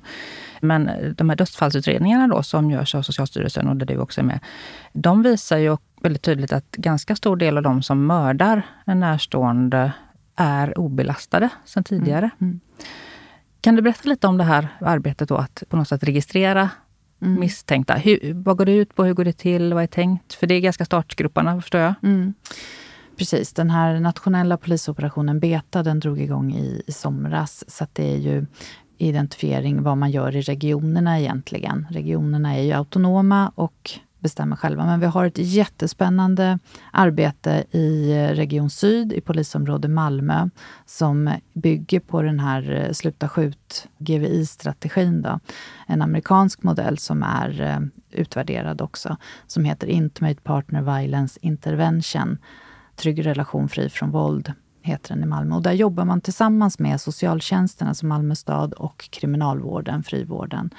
[0.61, 4.25] Men eh, de här dödsfallsutredningarna då, som görs av Socialstyrelsen och där du också är
[4.25, 4.39] med,
[4.93, 9.91] de visar ju väldigt tydligt att ganska stor del av de som mördar en närstående
[10.35, 11.99] är obelastade sedan mm.
[12.03, 12.29] tidigare.
[12.41, 12.51] Mm.
[12.53, 12.59] Mm.
[13.61, 16.69] Kan du berätta lite om det här arbetet då, att på något sätt registrera
[17.23, 17.39] mm.
[17.39, 17.93] misstänkta.
[17.93, 19.03] Hur, vad går det ut på?
[19.03, 19.73] Hur går det till?
[19.73, 20.33] Vad är tänkt?
[20.33, 21.93] För det är ganska startgroparna, förstår jag.
[22.03, 22.33] Mm.
[23.17, 23.53] Precis.
[23.53, 27.63] Den här nationella polisoperationen Beta, den drog igång i, i somras.
[27.67, 28.45] Så att det är ju
[28.97, 31.87] identifiering vad man gör i regionerna egentligen.
[31.89, 33.91] Regionerna är ju autonoma och
[34.23, 34.85] bestämmer själva.
[34.85, 36.59] Men vi har ett jättespännande
[36.91, 40.49] arbete i eh, Region Syd, i polisområde Malmö,
[40.85, 45.13] som bygger på den här eh, Sluta skjut, GVI-strategin.
[45.87, 47.79] En amerikansk modell som är eh,
[48.19, 52.37] utvärderad också, som heter Intimate Partner Violence Intervention.
[52.95, 55.55] Trygg relation fri från våld heter den i Malmö.
[55.55, 60.69] Och där jobbar man tillsammans med socialtjänsterna, alltså Malmö stad och kriminalvården, frivården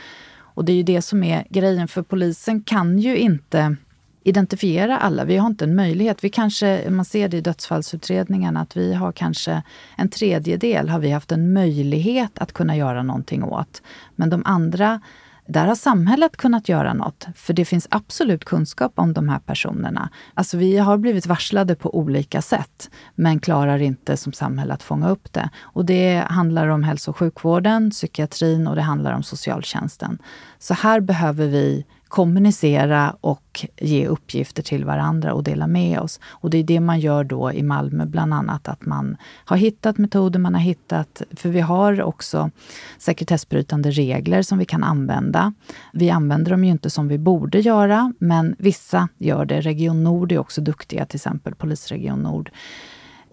[0.55, 3.77] och det är ju det som är grejen, för polisen kan ju inte
[4.23, 5.25] identifiera alla.
[5.25, 6.25] Vi har inte en möjlighet.
[6.25, 9.62] Vi kanske, man ser det i dödsfallsutredningarna, att vi har kanske
[9.97, 13.83] en tredjedel har vi haft en möjlighet att kunna göra någonting åt.
[14.17, 15.01] Men de andra
[15.46, 20.11] där har samhället kunnat göra något, för det finns absolut kunskap om de här personerna.
[20.35, 25.09] Alltså vi har blivit varslade på olika sätt, men klarar inte som samhälle att fånga
[25.09, 25.50] upp det.
[25.61, 30.18] Och det handlar om hälso och sjukvården, psykiatrin och det handlar om socialtjänsten.
[30.59, 36.20] Så här behöver vi kommunicera och ge uppgifter till varandra och dela med oss.
[36.24, 39.98] Och det är det man gör då i Malmö bland annat, att man har hittat
[39.98, 42.50] metoder, man har hittat, för vi har också
[42.98, 45.53] sekretessbrytande regler som vi kan använda.
[45.92, 49.61] Vi använder dem ju inte som vi borde göra, men vissa gör det.
[49.61, 52.50] Region Nord är också duktiga, till exempel polisregion Nord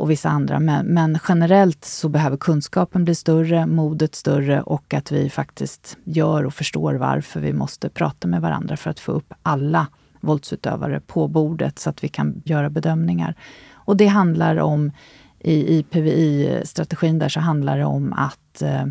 [0.02, 0.60] och vissa andra.
[0.60, 6.46] Men, men, generellt så behöver kunskapen bli större, modet större och att vi faktiskt gör
[6.46, 9.88] och förstår varför vi måste prata med varandra för att få upp alla
[10.22, 13.36] våldsutövare på bordet så att vi kan göra bedömningar.
[13.74, 14.92] Och det handlar om
[15.44, 18.86] i, i PVI-strategin där så handlar det om att eh,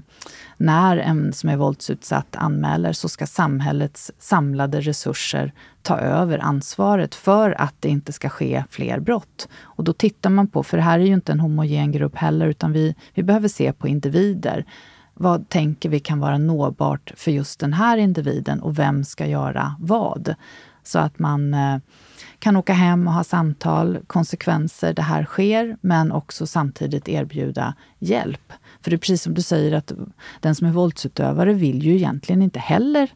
[0.56, 7.60] när en som är våldsutsatt anmäler så ska samhällets samlade resurser ta över ansvaret för
[7.60, 9.48] att det inte ska ske fler brott.
[9.62, 12.46] Och då tittar man på, för det här är ju inte en homogen grupp heller,
[12.46, 14.64] utan vi, vi behöver se på individer.
[15.14, 19.76] Vad tänker vi kan vara nåbart för just den här individen och vem ska göra
[19.78, 20.34] vad?
[20.82, 21.76] Så att man eh,
[22.40, 28.52] kan åka hem och ha samtal, konsekvenser, det här sker, men också samtidigt erbjuda hjälp.
[28.80, 29.92] För det är precis som du säger, att
[30.40, 33.08] den som är våldsutövare vill ju egentligen inte heller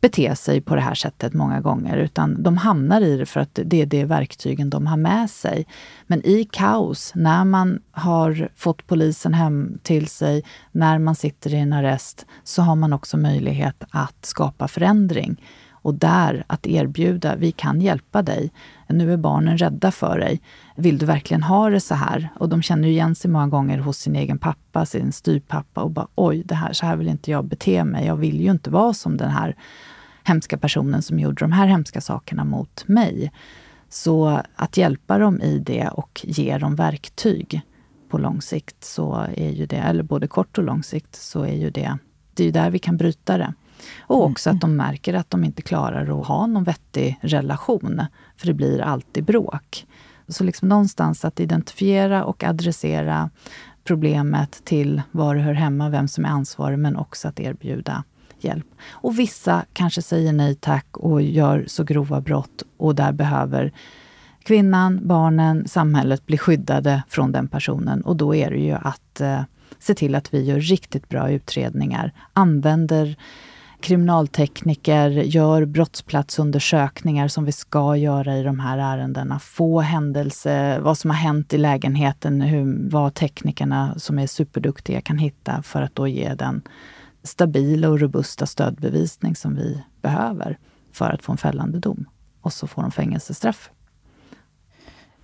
[0.00, 3.58] bete sig på det här sättet många gånger, utan de hamnar i det för att
[3.64, 5.66] det är det verktygen de har med sig.
[6.06, 11.56] Men i kaos, när man har fått polisen hem till sig, när man sitter i
[11.58, 15.40] en arrest, så har man också möjlighet att skapa förändring
[15.86, 18.50] och där att erbjuda, vi kan hjälpa dig.
[18.88, 20.40] Nu är barnen rädda för dig.
[20.76, 22.28] Vill du verkligen ha det så här?
[22.38, 26.06] Och de känner igen sig många gånger hos sin egen pappa, sin styrpappa och bara
[26.14, 28.06] oj, det här, så här vill inte jag bete mig.
[28.06, 29.56] Jag vill ju inte vara som den här
[30.24, 33.32] hemska personen som gjorde de här hemska sakerna mot mig.
[33.88, 37.60] Så att hjälpa dem i det och ge dem verktyg
[38.10, 41.54] på lång sikt, så är ju det, eller både kort och lång sikt, så är
[41.54, 41.98] ju det,
[42.34, 43.52] det är ju där vi kan bryta det.
[44.00, 44.32] Och mm.
[44.32, 48.02] också att de märker att de inte klarar att ha någon vettig relation,
[48.36, 49.86] för det blir alltid bråk.
[50.28, 53.30] Så liksom någonstans att identifiera och adressera
[53.84, 58.04] problemet till var det hör hemma, vem som är ansvarig, men också att erbjuda
[58.40, 58.66] hjälp.
[58.90, 63.72] Och vissa kanske säger nej tack och gör så grova brott och där behöver
[64.42, 68.00] kvinnan, barnen, samhället bli skyddade från den personen.
[68.00, 69.40] Och då är det ju att eh,
[69.78, 73.16] se till att vi gör riktigt bra utredningar, använder
[73.80, 79.38] kriminaltekniker gör brottsplatsundersökningar som vi ska göra i de här ärendena.
[79.38, 85.18] Få händelse, vad som har hänt i lägenheten, hur, vad teknikerna som är superduktiga kan
[85.18, 86.62] hitta för att då ge den
[87.22, 90.58] stabila och robusta stödbevisning som vi behöver
[90.92, 92.08] för att få en fällande dom.
[92.40, 93.70] Och så får de fängelsestraff.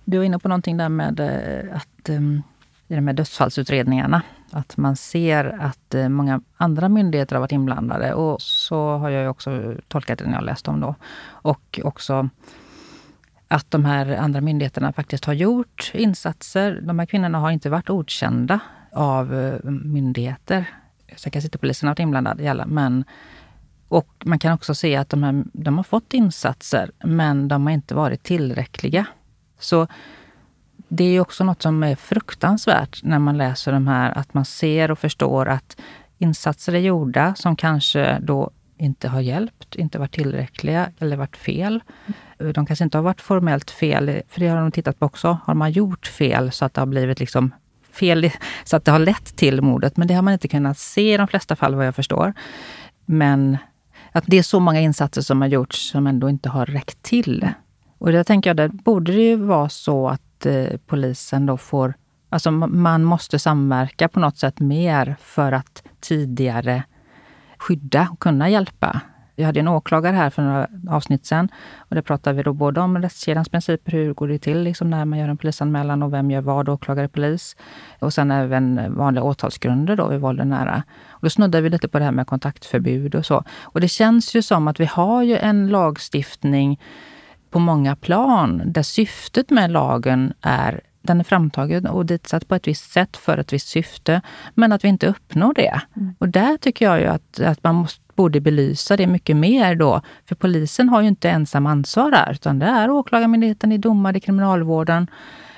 [0.05, 2.43] Du var inne på någonting där med eh, att um
[2.93, 4.21] i de här dödsfallsutredningarna.
[4.51, 8.13] Att man ser att eh, många andra myndigheter har varit inblandade.
[8.13, 10.95] Och så har jag ju också tolkat det när jag läst om då.
[11.27, 12.29] Och också
[13.47, 16.79] att de här andra myndigheterna faktiskt har gjort insatser.
[16.83, 18.59] De här kvinnorna har inte varit okända
[18.91, 20.65] av eh, myndigheter.
[21.15, 23.03] Sen kanske inte polisen har varit inblandad i alla, men
[23.87, 27.73] och man kan också se att de, här, de har fått insatser, men de har
[27.73, 29.05] inte varit tillräckliga.
[29.59, 29.87] Så
[30.95, 34.45] det är ju också något som är fruktansvärt när man läser de här, att man
[34.45, 35.77] ser och förstår att
[36.17, 41.79] insatser är gjorda som kanske då inte har hjälpt, inte varit tillräckliga eller varit fel.
[42.53, 45.37] De kanske inte har varit formellt fel, för det har de tittat på också.
[45.43, 47.51] Har man gjort fel så att det har blivit liksom
[47.91, 48.31] fel,
[48.63, 49.97] så att det har lett till mordet?
[49.97, 52.33] Men det har man inte kunnat se i de flesta fall vad jag förstår.
[53.05, 53.57] Men
[54.11, 57.47] att det är så många insatser som har gjorts som ändå inte har räckt till.
[57.97, 61.57] Och där tänker jag, där borde det ju vara så att att eh, polisen då
[61.57, 61.93] får...
[62.29, 66.83] Alltså man måste samverka på något sätt mer för att tidigare
[67.57, 69.01] skydda och kunna hjälpa.
[69.35, 72.81] Vi hade en åklagare här för några avsnitt sedan och där pratade vi då både
[72.81, 76.31] om rättskedjans principer, hur går det till liksom när man gör en polisanmälan och vem
[76.31, 77.55] gör vad, åklagare, polis.
[77.99, 80.83] Och sen även vanliga åtalsgrunder då vid våld nära.
[81.09, 83.43] Och då snuddar vi lite på det här med kontaktförbud och så.
[83.61, 86.79] Och det känns ju som att vi har ju en lagstiftning
[87.53, 92.67] på många plan där syftet med lagen är den är framtagen och ditsatt på ett
[92.67, 94.21] visst sätt för ett visst syfte,
[94.55, 95.81] men att vi inte uppnår det.
[95.95, 96.15] Mm.
[96.19, 100.01] Och där tycker jag ju att, att man måste, borde belysa det mycket mer då.
[100.25, 104.13] För polisen har ju inte ensam ansvar här, utan det är Åklagarmyndigheten, det är domare,
[104.13, 105.07] det är Kriminalvården,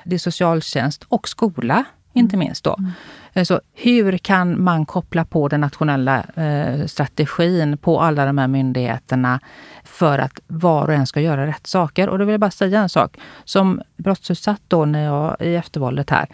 [0.04, 1.84] det är socialtjänst och skola
[2.16, 2.64] inte minst.
[2.64, 2.76] Då.
[2.78, 2.90] Mm.
[3.32, 8.48] Eh, så hur kan man koppla på den nationella eh, strategin på alla de här
[8.48, 9.40] myndigheterna
[9.84, 12.08] för att var och en ska göra rätt saker?
[12.08, 13.16] Och då vill jag bara säga en sak.
[13.44, 16.26] Som brottsutsatt då när jag, i eftervåldet här.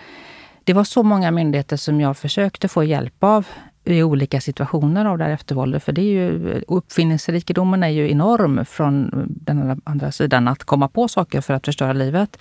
[0.65, 3.47] Det var så många myndigheter som jag försökte få hjälp av
[3.85, 5.85] i olika situationer av det här eftervåldet.
[5.85, 11.09] För det är ju, uppfinningsrikedomen är ju enorm från den andra sidan, att komma på
[11.09, 12.37] saker för att förstöra livet.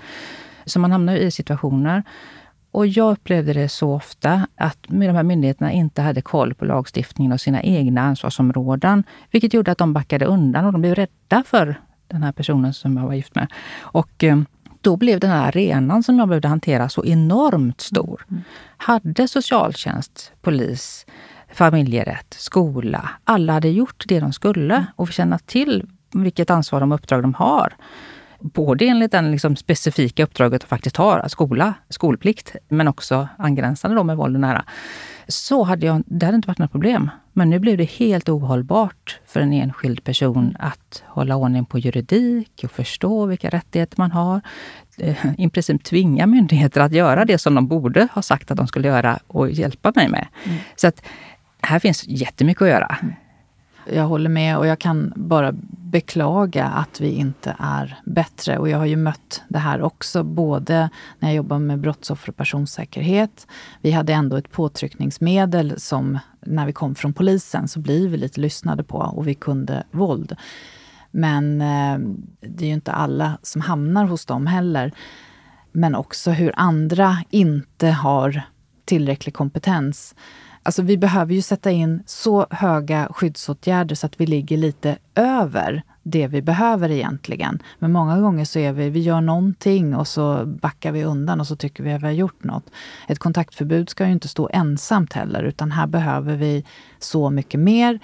[0.65, 2.03] Så man hamnar ju i situationer
[2.72, 7.32] och jag upplevde det så ofta att de här myndigheterna inte hade koll på lagstiftningen
[7.34, 11.82] och sina egna ansvarsområden, vilket gjorde att de backade undan och de blev rädda för
[12.07, 13.47] den här personen som jag var gift med.
[13.82, 14.39] Och eh,
[14.82, 18.26] då blev den här arenan som jag behövde hantera så enormt stor.
[18.32, 18.43] Mm.
[18.78, 21.05] Hade socialtjänst, polis,
[21.53, 24.86] familjerätt, skola, alla hade gjort det de skulle mm.
[24.95, 27.74] och känna till vilket ansvar och uppdrag de har
[28.41, 34.03] både enligt det liksom specifika uppdraget att faktiskt ha skola, skolplikt, men också angränsande då
[34.03, 34.65] med våld och nära,
[35.27, 37.09] så hade jag, det hade inte varit något problem.
[37.33, 42.61] Men nu blev det helt ohållbart för en enskild person att hålla ordning på juridik
[42.63, 44.41] och förstå vilka rättigheter man har.
[44.97, 48.67] Eh, I princip tvinga myndigheter att göra det som de borde ha sagt att de
[48.67, 50.27] skulle göra och hjälpa mig med.
[50.43, 50.57] Mm.
[50.75, 51.01] Så att
[51.61, 52.97] här finns jättemycket att göra.
[53.01, 53.13] Mm.
[53.86, 58.57] Jag håller med och jag kan bara beklaga att vi inte är bättre.
[58.57, 62.36] Och jag har ju mött det här också, både när jag jobbar med brottsoffer och
[62.36, 63.47] personsäkerhet.
[63.82, 68.39] Vi hade ändå ett påtryckningsmedel som, när vi kom från polisen, så blir vi lite
[68.41, 70.36] lyssnade på och vi kunde våld.
[71.11, 71.97] Men eh,
[72.49, 74.91] det är ju inte alla som hamnar hos dem heller.
[75.71, 78.41] Men också hur andra inte har
[78.86, 80.15] tillräcklig kompetens
[80.64, 85.82] Alltså vi behöver ju sätta in så höga skyddsåtgärder så att vi ligger lite över
[86.03, 87.59] det vi behöver egentligen.
[87.80, 91.47] Men många gånger så är vi, vi gör någonting och så backar vi undan och
[91.47, 92.64] så tycker vi att vi har gjort något.
[93.07, 96.66] Ett kontaktförbud ska ju inte stå ensamt heller, utan här behöver vi
[96.99, 97.99] så mycket mer.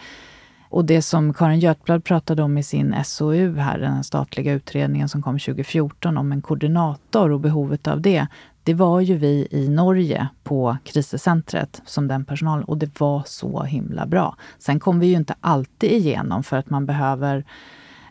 [0.69, 5.21] Och det som Karin Götblad pratade om i sin SOU här, den statliga utredningen som
[5.21, 8.27] kom 2014 om en koordinator och behovet av det.
[8.67, 13.63] Det var ju vi i Norge på Krisecentret, som den personalen och det var så
[13.63, 14.37] himla bra.
[14.59, 17.45] Sen kom vi ju inte alltid igenom för att man behöver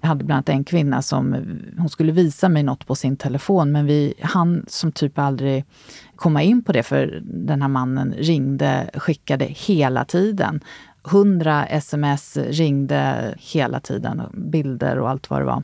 [0.00, 1.34] jag hade bland annat en kvinna som
[1.78, 5.64] hon skulle visa mig något på sin telefon, men vi han som typ aldrig
[6.16, 10.60] komma in på det, för den här mannen ringde, skickade hela tiden.
[11.02, 15.62] Hundra sms ringde hela tiden, bilder och allt vad det var.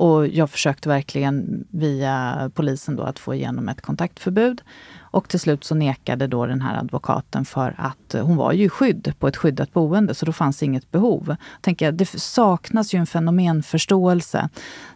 [0.00, 4.62] Och jag försökte verkligen via polisen då att få igenom ett kontaktförbud.
[5.00, 8.68] Och till slut så nekade då den här advokaten för att eh, hon var ju
[8.68, 11.36] skydd på ett skyddat boende, så då fanns inget behov.
[11.60, 14.48] Tänker jag, det saknas ju en fenomenförståelse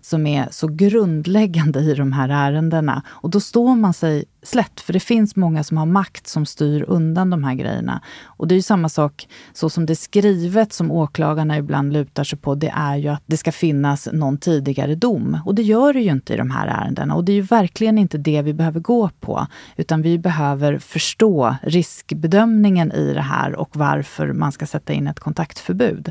[0.04, 3.02] som är så grundläggande i de här ärendena.
[3.08, 6.84] Och då står man sig slätt, för det finns många som har makt som styr
[6.88, 8.02] undan de här grejerna.
[8.24, 12.24] Och det är ju samma sak, så som det är skrivet, som åklagarna ibland lutar
[12.24, 15.38] sig på, det är ju att det ska finnas någon tidigare dom.
[15.44, 17.14] Och det gör det ju inte i de här ärendena.
[17.14, 19.46] Och det är ju verkligen inte det vi behöver gå på,
[19.76, 25.20] utan vi behöver förstå riskbedömningen i det här och varför man ska sätta in ett
[25.20, 26.10] kontaktförbud.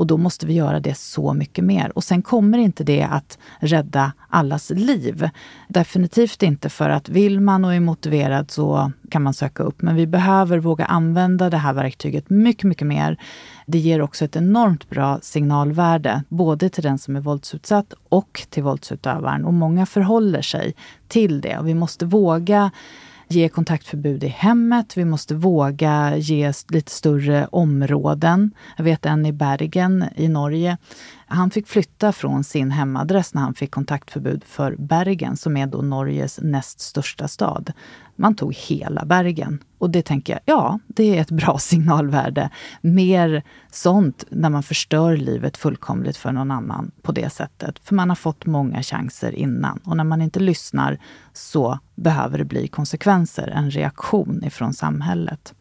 [0.00, 1.92] Och då måste vi göra det så mycket mer.
[1.94, 5.28] Och sen kommer inte det att rädda allas liv.
[5.68, 9.82] Definitivt inte för att vill man och är motiverad så kan man söka upp.
[9.82, 13.16] Men vi behöver våga använda det här verktyget mycket, mycket mer.
[13.66, 18.62] Det ger också ett enormt bra signalvärde, både till den som är våldsutsatt och till
[18.62, 19.44] våldsutövaren.
[19.44, 20.74] Och många förhåller sig
[21.08, 21.58] till det.
[21.58, 22.70] Och vi måste våga
[23.32, 28.50] ge kontaktförbud i hemmet, vi måste våga ge lite större områden.
[28.76, 30.76] Jag vet en i Bergen i Norge,
[31.26, 35.78] han fick flytta från sin hemadress när han fick kontaktförbud för Bergen, som är då
[35.82, 37.72] Norges näst största stad.
[38.20, 39.62] Man tog hela Bergen.
[39.78, 42.50] Och det tänker jag, ja, det är ett bra signalvärde.
[42.80, 47.78] Mer sånt när man förstör livet fullkomligt för någon annan på det sättet.
[47.78, 49.78] För man har fått många chanser innan.
[49.78, 50.98] Och när man inte lyssnar
[51.32, 55.54] så behöver det bli konsekvenser, en reaktion ifrån samhället.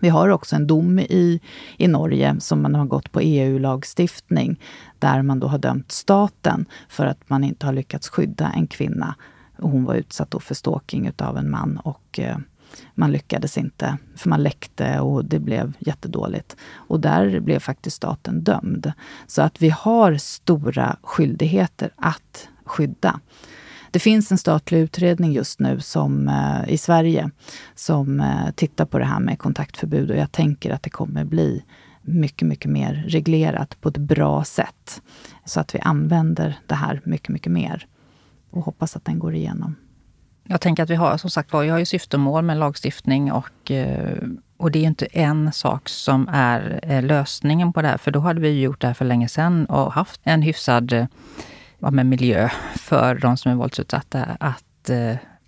[0.00, 1.40] Vi har också en dom i,
[1.76, 4.60] i Norge som man har gått på EU-lagstiftning
[4.98, 9.14] där man då har dömt staten för att man inte har lyckats skydda en kvinna
[9.64, 12.36] och hon var utsatt då för stalking utav en man och eh,
[12.94, 16.56] man lyckades inte, för man läckte och det blev jättedåligt.
[16.74, 18.92] Och där blev faktiskt staten dömd.
[19.26, 23.20] Så att vi har stora skyldigheter att skydda.
[23.90, 27.30] Det finns en statlig utredning just nu som, eh, i Sverige
[27.74, 31.64] som eh, tittar på det här med kontaktförbud och jag tänker att det kommer bli
[32.02, 35.02] mycket, mycket mer reglerat på ett bra sätt.
[35.44, 37.86] Så att vi använder det här mycket, mycket mer
[38.54, 39.76] och hoppas att den går igenom.
[40.44, 43.70] Jag tänker att vi har som sagt var, vi har ju syftemål med lagstiftning och,
[43.70, 44.14] eh,
[44.56, 48.20] och det är inte en sak som är eh, lösningen på det här, för då
[48.20, 51.06] hade vi gjort det här för länge sedan och haft en hyfsad eh,
[51.78, 54.90] ja, miljö för de som är våldsutsatta att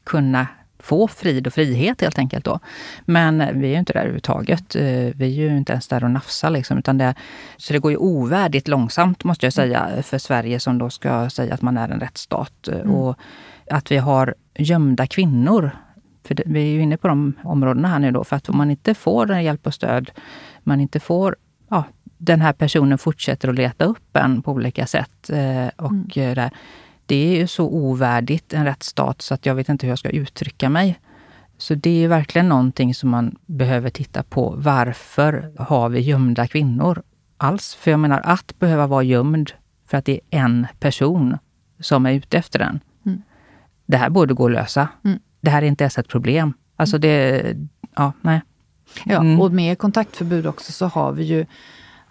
[0.04, 0.46] kunna
[0.79, 2.45] få frid och frihet helt enkelt.
[2.45, 2.61] Då.
[3.05, 4.77] Men vi är ju inte där överhuvudtaget.
[4.77, 4.83] Eh,
[5.14, 6.51] vi är ju inte ens där och nafsar.
[6.51, 7.14] Liksom, utan det,
[7.57, 11.55] så det går ju ovärdigt långsamt måste jag säga för Sverige som då ska säga
[11.55, 12.68] att man är en rättsstat.
[12.68, 12.91] Eh, mm.
[12.95, 13.16] Och
[13.70, 15.70] att vi har gömda kvinnor.
[16.24, 18.24] För det, vi är ju inne på de områdena här nu då.
[18.24, 20.11] För att om man inte får den hjälp och stöd,
[20.62, 21.37] man inte får
[21.70, 21.85] ja,
[22.18, 25.31] den här personen fortsätter att leta upp en på olika sätt.
[25.31, 26.35] Eh, och mm.
[26.35, 26.51] där,
[27.07, 30.09] det är ju så ovärdigt en rättsstat så att jag vet inte hur jag ska
[30.09, 31.00] uttrycka mig.
[31.59, 34.54] Så det är ju verkligen någonting som man behöver titta på.
[34.59, 37.02] Varför har vi gömda kvinnor
[37.36, 37.74] alls?
[37.74, 39.52] För jag menar, att behöva vara gömd
[39.86, 41.38] för att det är en person
[41.80, 42.80] som är ute efter den.
[43.07, 43.22] Mm.
[43.86, 44.88] Det här borde gå att lösa.
[45.04, 45.18] Mm.
[45.40, 46.52] Det här är inte ens ett problem.
[46.76, 47.02] Alltså mm.
[47.02, 47.57] det...
[47.96, 48.40] Ja, nej.
[49.04, 49.40] Ja, mm.
[49.40, 51.46] och med kontaktförbud också så har vi ju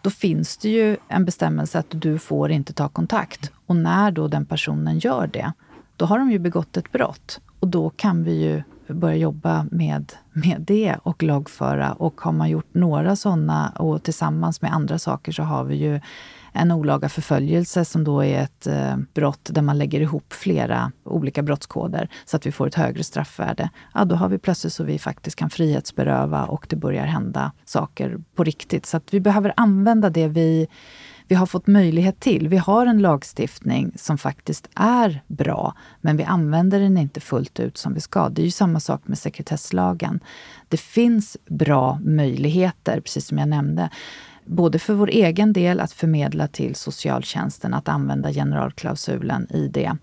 [0.06, 3.52] då finns det ju en bestämmelse att du får inte ta kontakt.
[3.66, 5.52] Och när då den personen gör det,
[5.98, 7.40] då har de ju begått ett brott.
[7.60, 11.94] Och då kan vi ju börja jobba med, med det och lagföra.
[11.94, 16.00] Och har man gjort några sådana och tillsammans med andra saker så har vi ju
[16.56, 21.42] en olaga förföljelse som då är ett eh, brott där man lägger ihop flera olika
[21.44, 23.70] brottskoder så att vi får ett högre straffvärde.
[23.94, 28.18] Ja, då har vi plötsligt så vi faktiskt kan frihetsberöva och det börjar hända saker
[28.36, 28.86] på riktigt.
[28.86, 30.68] Så att vi behöver använda det vi
[31.28, 32.48] vi har fått möjlighet till.
[32.48, 37.78] Vi har en lagstiftning som faktiskt är bra, men vi använder den inte fullt ut
[37.78, 38.30] som vi ska.
[38.30, 40.20] Det är ju samma sak med sekretesslagen.
[40.68, 43.90] Det finns bra möjligheter, precis som jag nämnde
[44.46, 49.98] både för vår egen del att förmedla till socialtjänsten, att använda generalklausulen i det.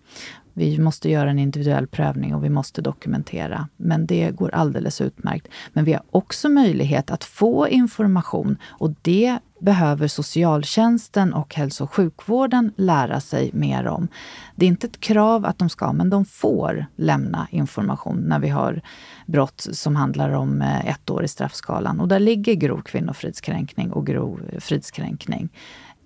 [0.54, 3.68] Vi måste göra en individuell prövning och vi måste dokumentera.
[3.76, 5.48] Men det går alldeles utmärkt.
[5.72, 11.92] Men vi har också möjlighet att få information och det behöver socialtjänsten och hälso och
[11.94, 14.08] sjukvården lära sig mer om.
[14.56, 18.48] Det är inte ett krav att de ska, men de får lämna information när vi
[18.48, 18.80] har
[19.26, 22.00] brott som handlar om eh, ett år i straffskalan.
[22.00, 25.48] Och där ligger grov kvinnofridskränkning och grov fridskränkning.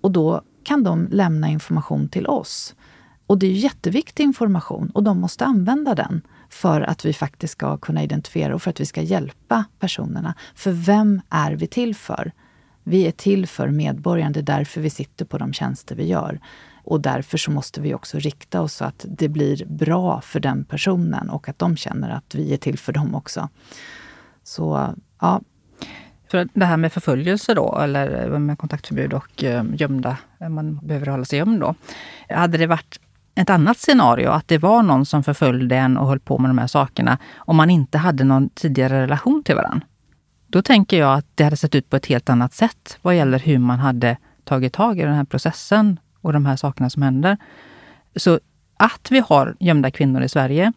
[0.01, 2.75] Och då kan de lämna information till oss.
[3.27, 7.77] Och det är jätteviktig information och de måste använda den för att vi faktiskt ska
[7.77, 10.35] kunna identifiera och för att vi ska hjälpa personerna.
[10.55, 12.31] För vem är vi till för?
[12.89, 16.39] Vi är till för medborgarna, det är därför vi sitter på de tjänster vi gör.
[16.83, 20.63] Och därför så måste vi också rikta oss så att det blir bra för den
[20.65, 23.49] personen och att de känner att vi är till för dem också.
[24.43, 25.41] Så ja.
[26.31, 31.07] För det här med förföljelse då, eller med kontaktförbud och eh, gömda, eh, man behöver
[31.07, 31.75] hålla sig gömd då.
[32.29, 32.99] Hade det varit
[33.35, 36.57] ett annat scenario, att det var någon som förföljde en och höll på med de
[36.57, 39.81] här sakerna, om man inte hade någon tidigare relation till varandra?
[40.47, 43.39] Då tänker jag att det hade sett ut på ett helt annat sätt vad gäller
[43.39, 47.37] hur man hade tagit tag i den här processen och de här sakerna som händer.
[48.15, 48.39] Så
[48.77, 50.73] att vi har gömda kvinnor i Sverige,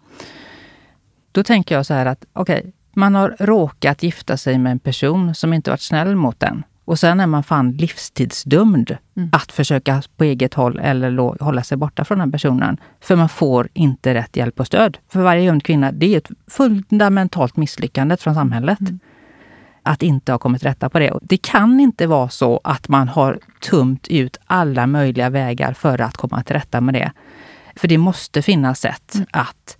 [1.33, 4.79] då tänker jag så här att okej, okay, man har råkat gifta sig med en
[4.79, 6.63] person som inte varit snäll mot den.
[6.85, 9.29] Och sen är man fan livstidsdömd mm.
[9.33, 12.77] att försöka på eget håll eller hålla sig borta från den personen.
[13.01, 14.99] För man får inte rätt hjälp och stöd.
[15.09, 18.81] För varje gömd kvinna, det är ett fundamentalt misslyckande från samhället.
[18.81, 19.01] Mm
[19.91, 21.13] att inte ha kommit rätta på det.
[21.23, 23.39] Det kan inte vara så att man har
[23.71, 27.13] tömt ut alla möjliga vägar för att komma till rätta med det.
[27.77, 29.27] För det måste finnas sätt mm.
[29.31, 29.79] att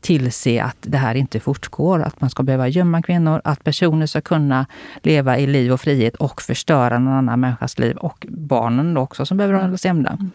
[0.00, 4.20] tillse att det här inte fortgår, att man ska behöva gömma kvinnor, att personer ska
[4.20, 4.66] kunna
[5.02, 9.36] leva i liv och frihet och förstöra någon annan människas liv och barnen också som
[9.36, 10.10] behöver hållas gömda.
[10.10, 10.30] Mm.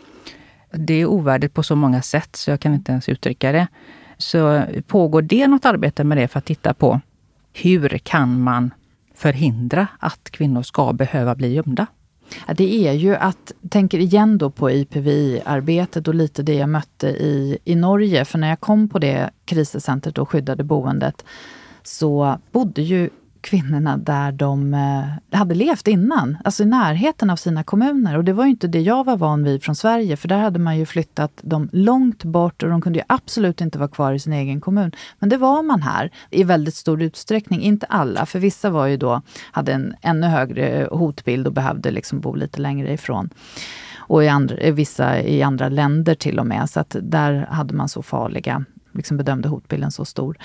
[0.71, 3.67] Det är ovärdigt på så många sätt så jag kan inte ens uttrycka det.
[4.17, 6.99] Så pågår det något arbete med det för att titta på
[7.53, 8.71] hur kan man
[9.18, 11.86] förhindra att kvinnor ska behöva bli gömda?
[12.55, 17.57] det är ju att, tänker igen då på IPVI-arbetet och lite det jag mötte i,
[17.63, 18.26] i Norge.
[18.26, 21.26] För när jag kom på det krisescentret och skyddade boendet
[21.84, 23.09] så bodde ju
[23.49, 28.17] kvinnorna där de eh, hade levt innan, alltså i närheten av sina kommuner.
[28.17, 30.59] Och det var ju inte det jag var van vid från Sverige, för där hade
[30.59, 34.19] man ju flyttat dem långt bort och de kunde ju absolut inte vara kvar i
[34.19, 34.91] sin egen kommun.
[35.19, 38.97] Men det var man här i väldigt stor utsträckning, inte alla, för vissa var ju
[38.97, 39.21] då,
[39.51, 43.29] hade en ännu högre hotbild och behövde liksom bo lite längre ifrån
[43.97, 46.69] och i andra, vissa i andra länder till och med.
[46.69, 50.37] Så att där hade man så farliga, liksom bedömde hotbilden så stor.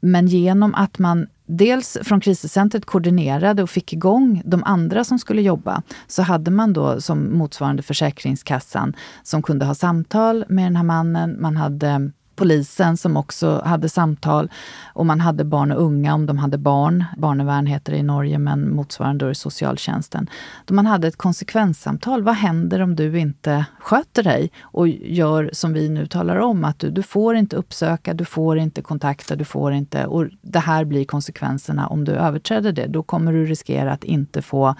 [0.00, 5.42] Men genom att man dels från kriscentret koordinerade och fick igång de andra som skulle
[5.42, 10.82] jobba, så hade man då som motsvarande Försäkringskassan som kunde ha samtal med den här
[10.82, 11.40] mannen.
[11.40, 14.50] Man hade polisen som också hade samtal
[14.94, 17.04] och man hade barn och unga om de hade barn.
[17.16, 20.30] Barnevern heter det i Norge, men motsvarande då i socialtjänsten.
[20.64, 22.22] Då man hade ett konsekvenssamtal.
[22.22, 26.78] Vad händer om du inte sköter dig och gör som vi nu talar om, att
[26.78, 30.06] du, du får inte uppsöka, du får inte kontakta, du får inte...
[30.06, 32.86] Och det här blir konsekvenserna om du överträder det.
[32.86, 34.74] Då kommer du riskera att inte få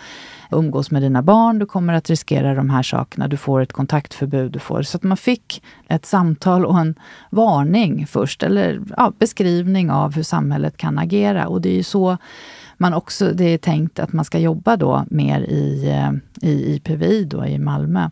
[0.51, 4.53] umgås med dina barn, du kommer att riskera de här sakerna, du får ett kontaktförbud,
[4.53, 4.83] du får...
[4.83, 6.95] Så att man fick ett samtal och en
[7.31, 11.49] varning varning först, eller ja, beskrivning av hur samhället kan agera.
[11.49, 12.17] Och det är ju så
[12.77, 16.13] man också, det är tänkt att man ska jobba då mer i, eh,
[16.51, 18.11] i IPVI då, i Malmö.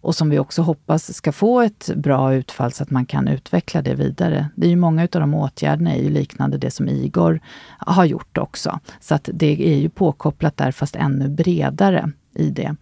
[0.00, 3.82] Och som vi också hoppas ska få ett bra utfall så att man kan utveckla
[3.82, 4.48] det vidare.
[4.56, 7.40] Det är ju många av de åtgärderna är ju liknande det som Igor
[7.78, 8.78] har gjort också.
[9.00, 12.74] Så att det är ju påkopplat där, fast ännu bredare i det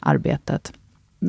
[0.00, 0.72] arbetet.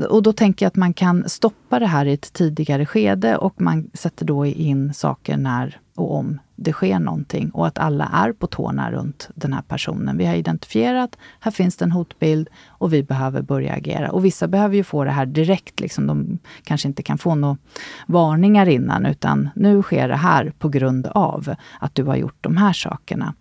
[0.03, 3.61] Och då tänker jag att man kan stoppa det här i ett tidigare skede och
[3.61, 8.31] man sätter då in saker när och om det sker någonting och att alla är
[8.33, 10.17] på tårna runt den här personen.
[10.17, 14.11] Vi har identifierat, här finns det en hotbild och vi behöver börja agera.
[14.11, 17.57] Och vissa behöver ju få det här direkt, liksom de kanske inte kan få några
[18.07, 22.57] varningar innan, utan nu sker det här på grund av att du har gjort de
[22.57, 23.33] här sakerna.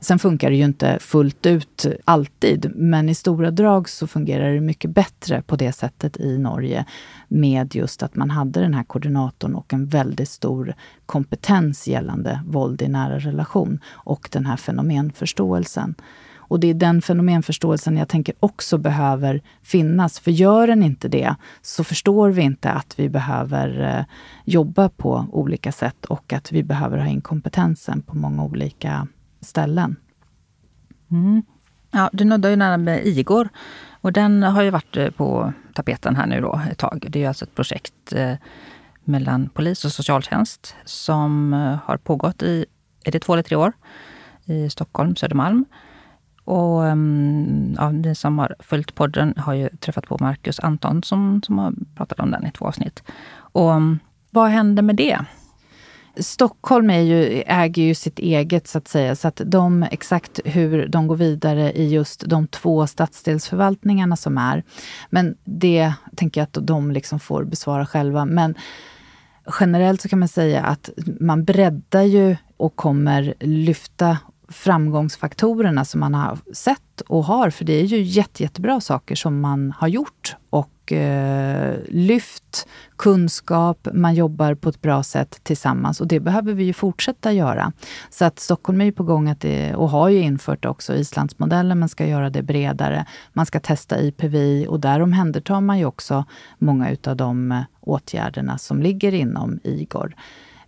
[0.00, 4.60] Sen funkar det ju inte fullt ut alltid, men i stora drag så fungerar det
[4.60, 6.84] mycket bättre på det sättet i Norge
[7.28, 10.74] med just att man hade den här koordinatorn och en väldigt stor
[11.06, 15.94] kompetens gällande våld i nära relation och den här fenomenförståelsen.
[16.48, 20.18] Och det är den fenomenförståelsen jag tänker också behöver finnas.
[20.18, 24.04] För gör den inte det, så förstår vi inte att vi behöver eh,
[24.44, 29.06] jobba på olika sätt och att vi behöver ha in kompetensen på många olika
[29.46, 29.96] ställen.
[31.10, 31.42] Mm.
[31.90, 33.48] Ja, du nuddar ju nära med Igor.
[33.92, 37.06] Och den har ju varit eh, på tapeten här nu då ett tag.
[37.10, 38.34] Det är ju alltså ett projekt eh,
[39.04, 42.66] mellan polis och socialtjänst som eh, har pågått i,
[43.04, 43.72] är det två eller tre år?
[44.44, 45.64] I Stockholm, Södermalm.
[46.44, 51.58] Och mm, ja, ni som har följt podden har ju träffat på Marcus Antonsson som
[51.58, 53.02] har pratat om den i två avsnitt.
[53.34, 53.98] Och mm,
[54.30, 55.24] vad hände med det?
[56.20, 59.16] Stockholm ju, äger ju sitt eget, så att säga.
[59.16, 64.62] Så att de, exakt hur de går vidare i just de två stadsdelsförvaltningarna som är.
[65.10, 68.24] Men det tänker jag att de liksom får besvara själva.
[68.24, 68.54] Men
[69.60, 70.90] generellt så kan man säga att
[71.20, 77.50] man breddar ju och kommer lyfta framgångsfaktorerna som man har sett och har.
[77.50, 82.66] För det är ju jätte, jättebra saker som man har gjort och Eh, lyft
[82.96, 83.88] kunskap.
[83.92, 87.72] Man jobbar på ett bra sätt tillsammans och det behöver vi ju fortsätta göra.
[88.10, 90.94] Så att Stockholm är ju på gång att det, eh, och har ju infört också
[90.94, 93.06] Islandsmodellen, men ska göra det bredare.
[93.32, 96.24] Man ska testa IPVI och där omhändertar man ju också
[96.58, 100.14] många utav de eh, åtgärderna som ligger inom IGOR.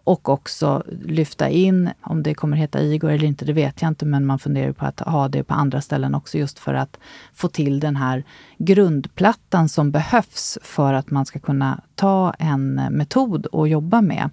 [0.09, 4.05] Och också lyfta in, om det kommer heta Igor eller inte, det vet jag inte,
[4.05, 6.99] men man funderar på att ha det på andra ställen också just för att
[7.35, 8.25] få till den här
[8.59, 14.31] grundplattan som behövs för att man ska kunna ta en metod och jobba med.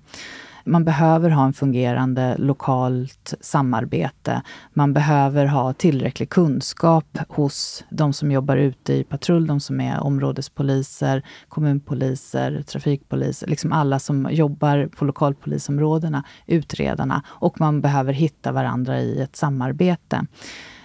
[0.67, 4.41] Man behöver ha en fungerande lokalt samarbete.
[4.73, 9.99] Man behöver ha tillräcklig kunskap hos de som jobbar ute i patrull, de som är
[10.03, 17.23] områdespoliser, kommunpoliser, trafikpoliser, liksom alla som jobbar på lokalpolisområdena, utredarna.
[17.27, 20.25] Och man behöver hitta varandra i ett samarbete.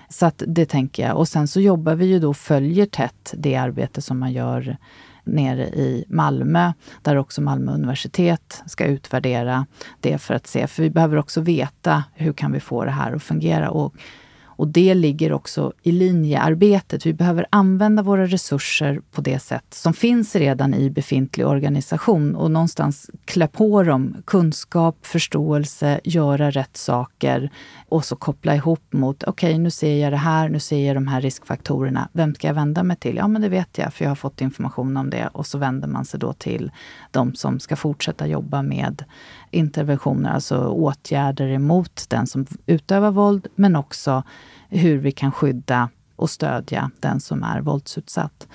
[0.08, 1.16] Så det tänker jag.
[1.16, 4.76] Och sen så jobbar vi ju då, följer tätt det arbete som man gör
[5.24, 9.66] nere i Malmö, där också Malmö universitet ska utvärdera
[10.00, 13.12] det för att se, för vi behöver också veta hur kan vi få det här
[13.12, 13.70] att fungera.
[13.70, 13.94] Och,
[14.42, 17.06] och det ligger också i linjearbetet.
[17.06, 22.50] Vi behöver använda våra resurser på det sätt som finns redan i befintlig organisation och
[22.50, 27.50] någonstans klä på dem kunskap, förståelse, göra rätt saker
[27.90, 30.96] och så koppla ihop mot, okej okay, nu ser jag det här, nu ser jag
[30.96, 32.08] de här riskfaktorerna.
[32.12, 33.16] Vem ska jag vända mig till?
[33.16, 35.28] Ja, men det vet jag, för jag har fått information om det.
[35.32, 36.70] Och så vänder man sig då till
[37.10, 39.04] de som ska fortsätta jobba med
[39.50, 44.22] interventioner, alltså åtgärder emot den som utövar våld, men också
[44.68, 48.48] hur vi kan skydda och stödja den som är våldsutsatt.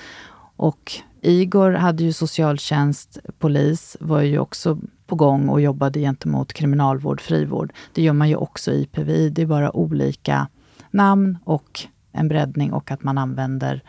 [0.57, 0.91] Och
[1.27, 7.71] Igor hade ju socialtjänst, polis var ju också på gång och jobbade gentemot kriminalvård, frivård.
[7.93, 9.29] Det gör man ju också i PVI.
[9.29, 10.47] Det är bara olika
[10.91, 11.79] namn och
[12.11, 13.83] en breddning och att man använder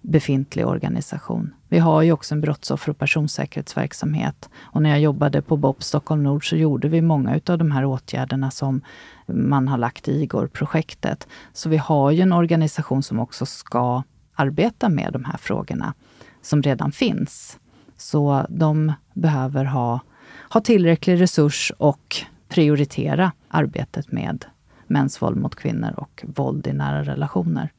[0.00, 1.54] befintlig organisation.
[1.68, 4.48] Vi har ju också en brottsoffer och personsäkerhetsverksamhet.
[4.62, 7.84] Och när jag jobbade på BOP Stockholm Nord så gjorde vi många av de här
[7.84, 8.80] åtgärderna som
[9.26, 11.28] man har lagt i IGOR-projektet.
[11.52, 14.02] Så vi har ju en organisation som också ska
[14.34, 15.94] arbeta med de här frågorna
[16.42, 17.58] som redan finns.
[17.96, 20.00] Så de behöver ha,
[20.48, 22.16] ha tillräcklig resurs och
[22.48, 24.44] prioritera arbetet med
[24.86, 27.70] mäns våld mot kvinnor och våld i nära relationer.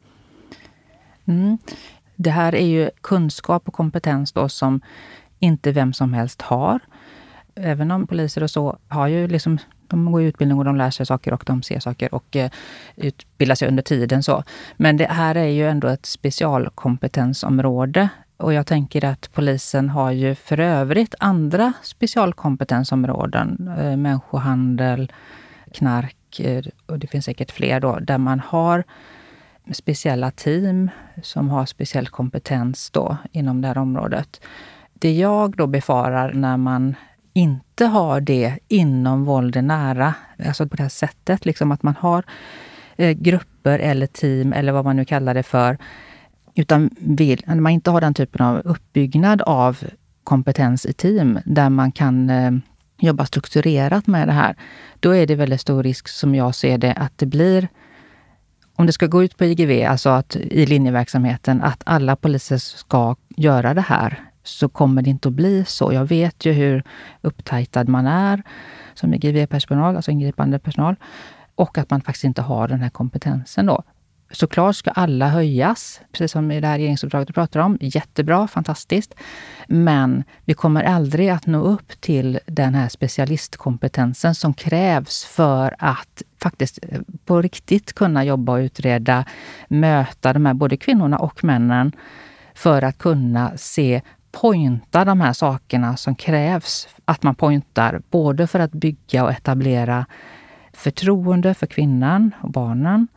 [1.25, 1.57] Mm.
[2.15, 4.81] Det här är ju kunskap och kompetens då som
[5.39, 6.79] inte vem som helst har.
[7.55, 9.57] Även om poliser och så har ju liksom
[9.87, 12.51] de går utbildning och de lär sig saker och de ser saker och eh,
[12.95, 14.23] utbildar sig under tiden.
[14.23, 14.43] så.
[14.77, 18.09] Men det här är ju ändå ett specialkompetensområde
[18.41, 25.11] och jag tänker att polisen har ju för övrigt andra specialkompetensområden, eh, människohandel,
[25.73, 28.83] knark eh, och det finns säkert fler då, där man har
[29.73, 30.89] speciella team
[31.23, 34.41] som har speciell kompetens då inom det här området.
[34.93, 36.95] Det jag då befarar när man
[37.33, 40.13] inte har det inom våld är nära,
[40.47, 42.23] alltså på det här sättet, liksom att man har
[42.95, 45.77] eh, grupper eller team eller vad man nu kallar det för,
[46.55, 49.77] utan vill, när man inte har den typen av uppbyggnad av
[50.23, 52.51] kompetens i team där man kan eh,
[52.99, 54.55] jobba strukturerat med det här,
[54.99, 57.67] då är det väldigt stor risk som jag ser det att det blir
[58.75, 63.15] om det ska gå ut på IGV, alltså att, i linjeverksamheten, att alla poliser ska
[63.35, 65.93] göra det här, så kommer det inte att bli så.
[65.93, 66.83] Jag vet ju hur
[67.21, 68.43] upptajtad man är
[68.93, 70.95] som IGV-personal, alltså ingripande personal,
[71.55, 73.83] och att man faktiskt inte har den här kompetensen då.
[74.33, 77.77] Såklart ska alla höjas, precis som i det här regeringsuppdraget du pratar om.
[77.81, 79.13] Jättebra, fantastiskt.
[79.67, 86.21] Men vi kommer aldrig att nå upp till den här specialistkompetensen som krävs för att
[86.41, 89.25] faktiskt eh, på riktigt kunna jobba och utreda,
[89.67, 91.91] möta de här både kvinnorna och männen
[92.55, 94.01] för att kunna se
[94.41, 100.05] pointa de här sakerna som krävs att man pointar, både för att bygga och etablera
[100.73, 103.07] förtroende för kvinnan och barnen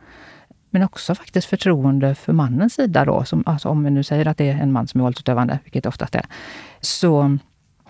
[0.75, 3.23] men också faktiskt förtroende för mannens sida då.
[3.23, 5.83] Som, alltså om vi nu säger att det är en man som är våldsutövande, vilket
[5.83, 6.25] det oftast är,
[6.81, 7.37] så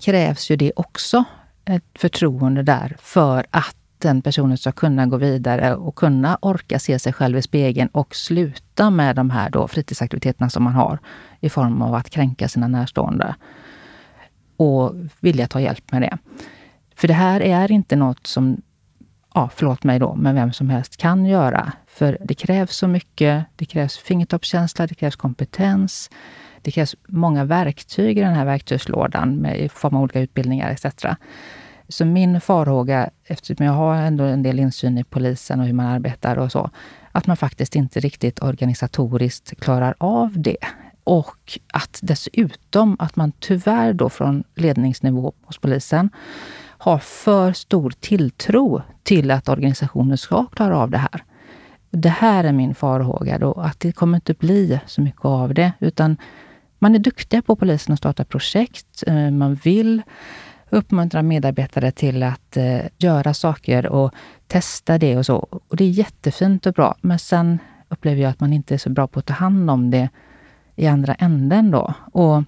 [0.02, 1.24] krävs ju det också
[1.66, 7.00] ett förtroende där för att den personen ska kunna gå vidare och kunna orka se
[7.00, 10.98] sig själv i spegeln och sluta med de här då fritidsaktiviteterna som man har
[11.40, 13.36] i form av att kränka sina närstående.
[14.58, 16.18] Och vilja ta hjälp med det.
[16.96, 18.58] För det här är inte något som
[19.36, 21.72] ja, förlåt mig då, men vem som helst kan göra.
[21.88, 23.46] För det krävs så mycket.
[23.56, 26.10] Det krävs fingertoppskänsla, det krävs kompetens.
[26.62, 31.06] Det krävs många verktyg i den här verktygslådan med, i form av olika utbildningar etc.
[31.88, 35.86] Så min farhåga, eftersom jag har ändå en del insyn i polisen och hur man
[35.86, 36.70] arbetar och så,
[37.12, 40.58] att man faktiskt inte riktigt organisatoriskt klarar av det.
[41.04, 46.10] Och att dessutom att man tyvärr då från ledningsnivå hos polisen
[46.86, 51.24] har för stor tilltro till att organisationen ska klara av det här.
[51.90, 55.72] Det här är min farhåga då, att det kommer inte bli så mycket av det,
[55.80, 56.18] utan
[56.80, 59.04] man är duktiga på polisen att starta projekt.
[59.08, 60.02] Eh, man vill
[60.70, 64.12] uppmuntra medarbetare till att eh, göra saker och
[64.48, 65.36] testa det och så.
[65.38, 67.60] Och det är jättefint och bra, men sen
[67.90, 70.10] upplever jag att man inte är så bra på att ta hand om det
[70.76, 71.94] i andra änden då.
[72.14, 72.44] Och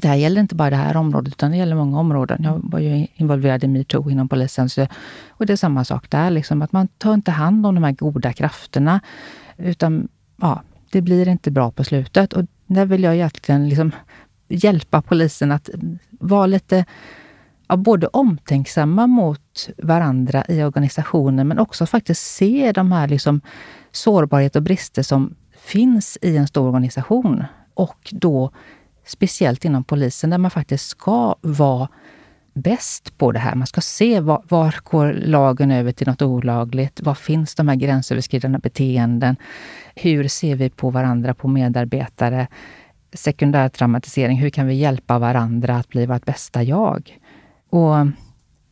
[0.00, 2.38] det här gäller inte bara det här området, utan det gäller många områden.
[2.42, 4.68] Jag var ju involverad i metoo inom polisen.
[4.68, 4.86] Så,
[5.30, 7.92] och det är samma sak där, liksom, att man tar inte hand om de här
[7.92, 9.00] goda krafterna.
[9.56, 10.08] Utan
[10.40, 12.32] ja, det blir inte bra på slutet.
[12.32, 13.92] Och där vill jag egentligen liksom
[14.48, 15.70] hjälpa polisen att
[16.10, 16.84] vara lite
[17.68, 23.40] ja, både omtänksamma mot varandra i organisationen, men också faktiskt se de här liksom
[23.92, 27.44] sårbarhet och brister som finns i en stor organisation.
[27.74, 28.50] Och då
[29.08, 31.88] Speciellt inom polisen där man faktiskt ska vara
[32.54, 33.54] bäst på det här.
[33.54, 37.00] Man ska se var, var går lagen över till något olagligt?
[37.00, 39.36] Var finns de här gränsöverskridande beteenden?
[39.94, 42.46] Hur ser vi på varandra, på medarbetare?
[43.12, 47.18] Sekundär traumatisering, hur kan vi hjälpa varandra att bli vårt bästa jag?
[47.70, 47.94] Och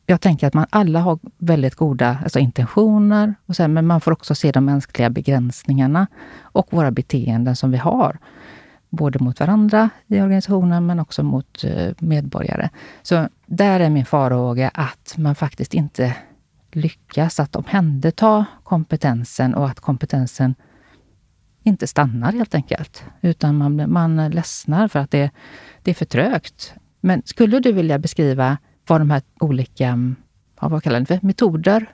[0.06, 4.12] jag tänker att man alla har väldigt goda alltså intentioner, och sen, men man får
[4.12, 6.06] också se de mänskliga begränsningarna
[6.42, 8.18] och våra beteenden som vi har
[8.94, 12.68] både mot varandra i organisationen, men också mot eh, medborgare.
[13.02, 16.16] Så där är min farhåga att man faktiskt inte
[16.72, 20.54] lyckas att omhänderta kompetensen och att kompetensen
[21.62, 25.30] inte stannar helt enkelt, utan man, man ledsnar för att det,
[25.82, 26.74] det är för trögt.
[27.00, 30.14] Men skulle du vilja beskriva vad de här olika
[30.60, 31.86] vad kallar det för, metoder,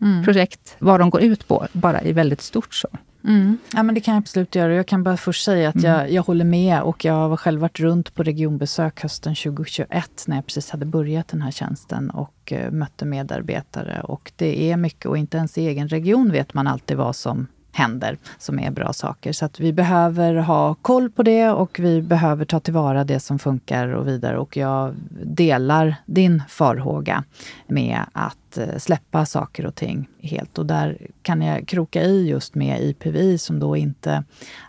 [0.00, 0.24] mm.
[0.24, 2.74] projekt, vad de går ut på, bara i väldigt stort?
[2.74, 2.88] Så?
[3.24, 3.58] Mm.
[3.72, 4.74] Ja, men det kan jag absolut göra.
[4.74, 5.90] Jag kan bara först säga att mm.
[5.90, 10.36] jag, jag håller med och jag har själv varit runt på regionbesök hösten 2021 när
[10.36, 14.00] jag precis hade börjat den här tjänsten och eh, mötte medarbetare.
[14.00, 17.46] Och det är mycket och inte ens i egen region vet man alltid vad som
[17.72, 19.32] händer som är bra saker.
[19.32, 23.38] Så att vi behöver ha koll på det och vi behöver ta tillvara det som
[23.38, 24.38] funkar och vidare.
[24.38, 24.94] Och jag
[25.24, 27.24] delar din farhåga
[27.66, 30.58] med att eh, släppa saker och ting helt.
[30.58, 34.24] Och där kan jag kroka i just med IPVI som då inte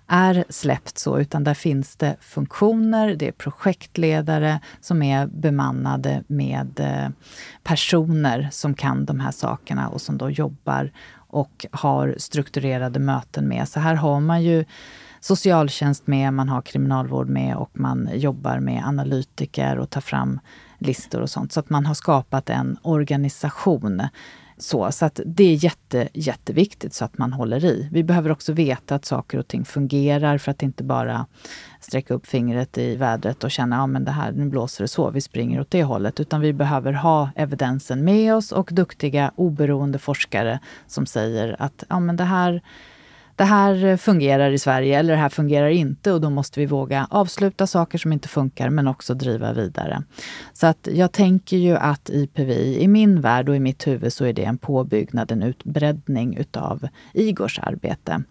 [0.08, 6.80] är släppt så, utan där finns det funktioner, det är projektledare som är bemannade med
[6.80, 7.10] eh,
[7.64, 10.92] personer som kan de här sakerna och som då jobbar
[11.32, 13.70] och har strukturerade möten med.
[13.70, 14.66] Så här har man ju
[15.20, 20.40] socialtjänst med, man har kriminalvård med och man jobbar med analytiker och tar fram
[20.78, 21.52] listor och sånt.
[21.54, 24.02] Så att man har skapat en organisation
[24.62, 27.88] så, så att det är jätte, jätteviktigt så att man håller i.
[27.92, 31.26] Vi behöver också veta att saker och ting fungerar för att inte bara
[31.80, 35.22] sträcka upp fingret i vädret och känna, ja det här, nu blåser det så, vi
[35.22, 36.20] springer åt det hållet.
[36.20, 42.00] Utan vi behöver ha evidensen med oss och duktiga oberoende forskare som säger att, ja
[42.00, 42.62] men det här
[43.42, 46.66] det här eh, fungerar i Sverige eller det här fungerar inte och då måste vi
[46.66, 50.04] våga avsluta saker som inte funkar men också driva vidare.
[50.54, 54.26] Så att jag tänker ju att IPVI, i min värld och i mitt huvud så
[54.26, 58.24] är det en påbyggnad, en utbreddning utav Igors arbete.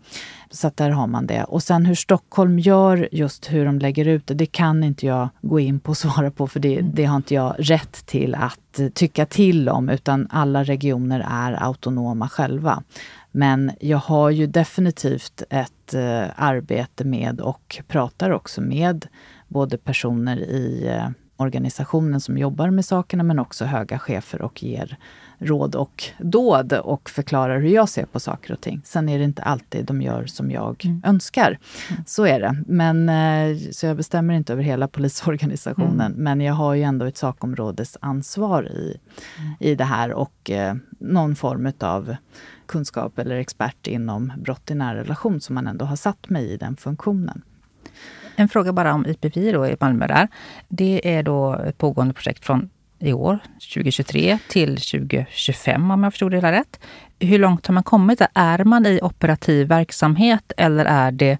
[0.50, 1.44] Så att där har man det.
[1.44, 5.28] Och sen hur Stockholm gör, just hur de lägger ut det, det kan inte jag
[5.42, 6.92] gå in på och svara på för det, mm.
[6.94, 12.28] det har inte jag rätt till att tycka till om utan alla regioner är autonoma
[12.28, 12.82] själva.
[13.32, 19.06] Men jag har ju definitivt ett eh, arbete med och pratar också med
[19.48, 24.96] både personer i eh, organisationen som jobbar med sakerna men också höga chefer och ger
[25.40, 28.80] råd och dåd och förklarar hur jag ser på saker och ting.
[28.84, 31.02] Sen är det inte alltid de gör som jag mm.
[31.06, 31.58] önskar.
[31.90, 32.02] Mm.
[32.06, 32.62] Så är det.
[32.66, 36.12] Men, eh, så jag bestämmer inte över hela polisorganisationen, mm.
[36.12, 38.96] men jag har ju ändå ett sakområdesansvar i,
[39.38, 39.50] mm.
[39.60, 42.16] i det här och eh, någon form av
[42.66, 46.56] kunskap eller expert inom brott i nära relation som man ändå har satt mig i
[46.56, 47.42] den funktionen.
[48.36, 50.28] En fråga bara om IPP då i Malmö där.
[50.68, 52.68] Det är då ett pågående projekt från
[53.00, 53.38] i år,
[53.72, 56.80] 2023, till 2025 om jag förstod det hela rätt.
[57.18, 58.22] Hur långt har man kommit?
[58.34, 61.38] Är man i operativ verksamhet eller är det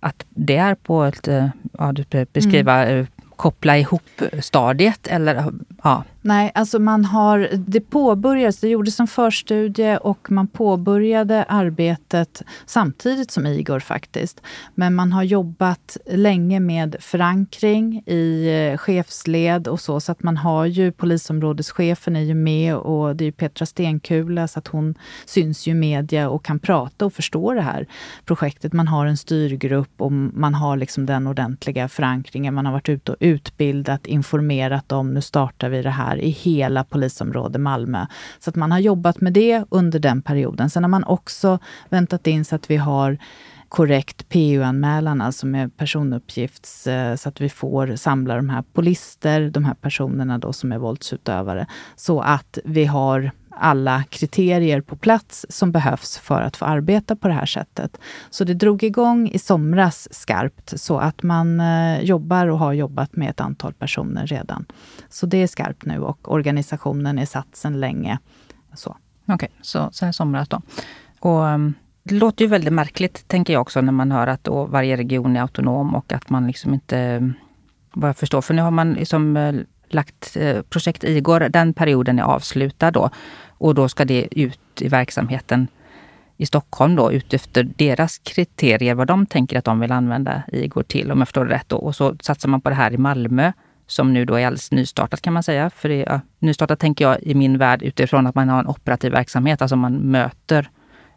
[0.00, 1.46] att det är på ett, eh,
[1.78, 3.00] ja, du beskriva, mm.
[3.00, 5.06] Eh, koppla ihop-stadiet?
[5.06, 5.44] Eller
[5.82, 12.42] ja, Nej, alltså man har, det påbörjades, det gjordes en förstudie och man påbörjade arbetet
[12.66, 14.40] samtidigt som Igor faktiskt.
[14.74, 20.36] Men man har jobbat länge med förankring i eh, chefsled och så, så att man
[20.36, 24.94] har ju polisområdeschefen är ju med och det är ju Petra Stenkula så att hon
[25.24, 27.86] syns ju i media och kan prata och förstå det här
[28.24, 28.72] projektet.
[28.72, 32.54] Man har en styrgrupp och man har liksom den ordentliga förankringen.
[32.54, 36.28] Man har varit ute och utbildat, informerat om, nu startar vi det här här i
[36.28, 38.06] hela polisområde Malmö.
[38.38, 40.70] Så att man har jobbat med det under den perioden.
[40.70, 41.58] Sen har man också
[41.88, 43.18] väntat in så att vi har
[43.68, 46.86] korrekt PU-anmälan, alltså med personuppgifts...
[46.86, 48.82] Eh, så att vi får samla de här på
[49.50, 51.66] de här personerna då som är våldsutövare.
[51.96, 57.28] Så att vi har alla kriterier på plats som behövs för att få arbeta på
[57.28, 58.00] det här sättet.
[58.30, 63.16] Så det drog igång i somras skarpt, så att man eh, jobbar och har jobbat
[63.16, 64.64] med ett antal personer redan.
[65.08, 68.18] Så det är skarpt nu och organisationen är satt sedan länge.
[68.74, 70.60] Okej, okay, så, så här somras då.
[71.20, 74.96] Och, ehm, det låter ju väldigt märkligt, tänker jag också, när man hör att varje
[74.96, 77.32] region är autonom och att man liksom inte
[77.92, 78.40] vad jag förstår.
[78.40, 79.54] För nu har man liksom eh,
[79.94, 83.10] lagt eh, projekt Igor, den perioden är avslutad då.
[83.48, 85.68] Och då ska det ut i verksamheten
[86.36, 91.12] i Stockholm då utefter deras kriterier, vad de tänker att de vill använda Igor till,
[91.12, 91.68] om jag förstår det rätt.
[91.68, 91.76] Då.
[91.76, 93.52] Och så satsar man på det här i Malmö,
[93.86, 95.70] som nu då är alldeles nystartat kan man säga.
[95.70, 99.12] För det, ja, nystartat tänker jag i min värld utifrån att man har en operativ
[99.12, 100.70] verksamhet, alltså man möter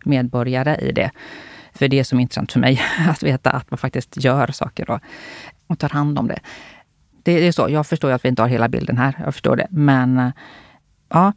[0.06, 1.12] medborgare i det.
[1.74, 4.86] För det är som är intressant för mig, att veta att man faktiskt gör saker
[4.86, 5.00] då
[5.68, 6.40] och tar hand om det.
[7.28, 7.70] Det, det är så.
[7.70, 9.16] Jag förstår ju att vi inte har hela bilden här.
[9.26, 9.68] Jag förstår det.
[9.70, 10.30] Men eh,
[11.10, 11.34] ja,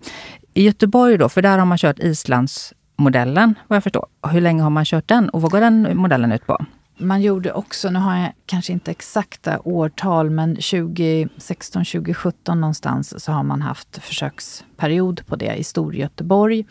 [0.54, 4.06] i Göteborg då, för där har man kört Islandsmodellen vad jag förstår.
[4.30, 6.58] Hur länge har man kört den och vad går den modellen ut på?
[6.98, 13.32] Man gjorde också, nu har jag kanske inte exakta årtal, men 2016, 2017 någonstans så
[13.32, 16.64] har man haft försöksperiod på det i Storgöteborg.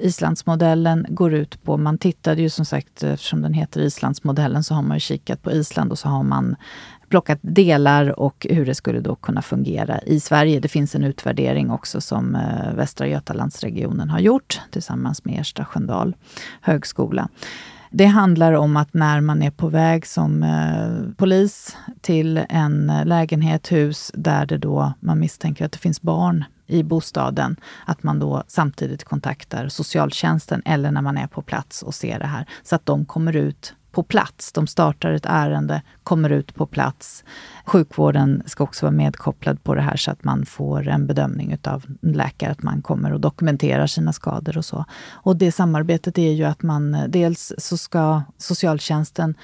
[0.00, 4.82] Islandsmodellen går ut på, man tittade ju som sagt, eftersom den heter Islandsmodellen, så har
[4.82, 6.56] man kikat på Island och så har man
[7.08, 10.60] plockat delar och hur det skulle då kunna fungera i Sverige.
[10.60, 16.14] Det finns en utvärdering också som eh, Västra Götalandsregionen har gjort tillsammans med Ersta Sköndal
[16.60, 17.28] högskola.
[17.90, 23.04] Det handlar om att när man är på väg som eh, polis till en eh,
[23.06, 28.18] lägenhet, hus, där det då, man misstänker att det finns barn i bostaden, att man
[28.18, 32.74] då samtidigt kontaktar socialtjänsten eller när man är på plats och ser det här, så
[32.74, 34.52] att de kommer ut på plats.
[34.52, 37.24] De startar ett ärende, kommer ut på plats.
[37.66, 41.84] Sjukvården ska också vara medkopplad på det här så att man får en bedömning av
[42.02, 44.84] läkare att man kommer och dokumenterar sina skador och så.
[45.10, 49.34] Och det samarbetet är ju att man eh, dels så ska socialtjänsten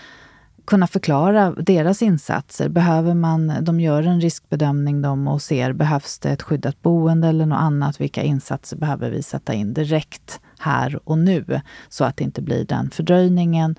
[0.65, 2.69] kunna förklara deras insatser.
[2.69, 7.47] Behöver man, de gör en riskbedömning de och ser, behövs det ett skyddat boende eller
[7.47, 8.01] något annat?
[8.01, 11.61] Vilka insatser behöver vi sätta in direkt här och nu?
[11.89, 13.77] Så att det inte blir den fördröjningen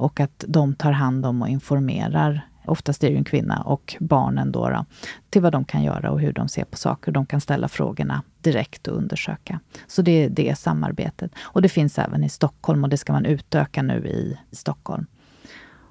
[0.00, 3.96] och att de tar hand om och informerar oftast är det ju en kvinna, och
[4.00, 4.84] barnen då, då,
[5.30, 7.12] till vad de kan göra och hur de ser på saker.
[7.12, 9.60] De kan ställa frågorna direkt och undersöka.
[9.86, 11.30] Så det, det är samarbetet.
[11.42, 15.06] Och det finns även i Stockholm och det ska man utöka nu i Stockholm.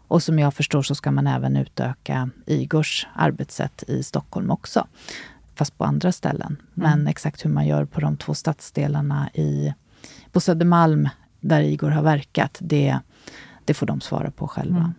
[0.08, 4.88] Och som jag förstår så ska man även utöka IGORs arbetssätt i Stockholm också,
[5.56, 6.50] fast på andra ställen.
[6.52, 6.62] Mm.
[6.74, 7.08] Men mm.
[7.08, 9.74] exakt hur man gör på de två stadsdelarna i,
[10.32, 11.10] på Södermalm,
[11.42, 13.00] där IGOR har verkat, det
[13.70, 14.78] det får de svara på själva.
[14.80, 14.94] Mm.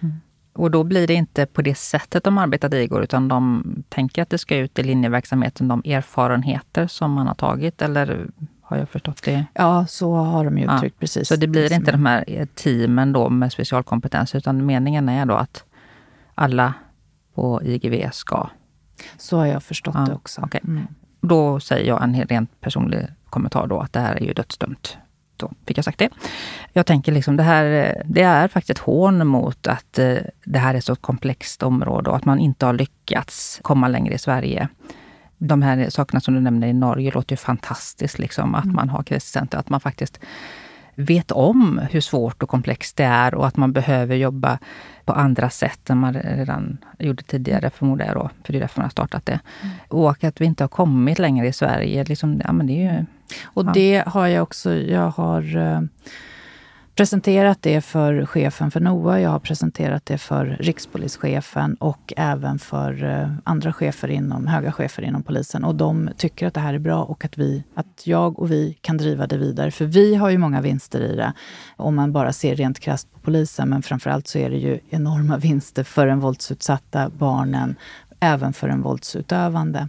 [0.00, 0.14] Mm.
[0.52, 4.30] Och då blir det inte på det sättet de arbetade igår, utan de tänker att
[4.30, 8.26] det ska ut i linjeverksamheten, de erfarenheter som man har tagit, eller
[8.60, 9.46] har jag förstått det?
[9.54, 11.00] Ja, så har de ju uttryckt ja.
[11.00, 11.28] precis.
[11.28, 15.34] Så det blir inte de här eh, teamen då med specialkompetens, utan meningen är då
[15.34, 15.64] att
[16.34, 16.74] alla
[17.34, 18.48] på IGV ska...
[19.18, 20.00] Så har jag förstått ja.
[20.04, 20.42] det också.
[20.42, 20.60] Okay.
[20.64, 20.86] Mm.
[21.20, 24.98] Då säger jag en rent personlig kommentar då, att det här är ju dödsdömt
[25.36, 26.08] då fick jag sagt det.
[26.72, 30.74] Jag tänker liksom det här, det är faktiskt ett hån mot att eh, det här
[30.74, 34.68] är så komplext område och att man inte har lyckats komma längre i Sverige.
[35.38, 38.76] De här sakerna som du nämner i Norge låter ju fantastiskt, liksom, att mm.
[38.76, 40.18] man har kriscenter, att man faktiskt
[40.94, 44.58] vet om hur svårt och komplext det är och att man behöver jobba
[45.04, 48.80] på andra sätt än man redan gjorde tidigare, förmodar jag då, för det är därför
[48.80, 49.40] man har startat det.
[49.62, 49.74] Mm.
[49.88, 52.04] Och att vi inte har kommit längre i Sverige.
[52.04, 53.06] Liksom, ja, men det är ju,
[53.44, 53.70] och ja.
[53.74, 55.80] det har jag också, jag har eh,
[56.94, 63.04] presenterat det för chefen för NOA, jag har presenterat det för rikspolischefen och även för
[63.04, 65.64] eh, andra chefer inom, höga chefer inom polisen.
[65.64, 68.78] Och de tycker att det här är bra och att, vi, att jag och vi
[68.80, 69.70] kan driva det vidare.
[69.70, 71.32] För vi har ju många vinster i det,
[71.76, 73.68] om man bara ser rent krasst på polisen.
[73.68, 77.76] Men framför allt så är det ju enorma vinster för den våldsutsatta, barnen,
[78.24, 79.88] även för en våldsutövande.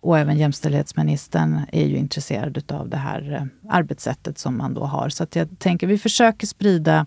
[0.00, 5.08] Och även jämställdhetsministern är ju intresserad av det här eh, arbetssättet som man då har.
[5.08, 7.06] Så att jag tänker vi försöker sprida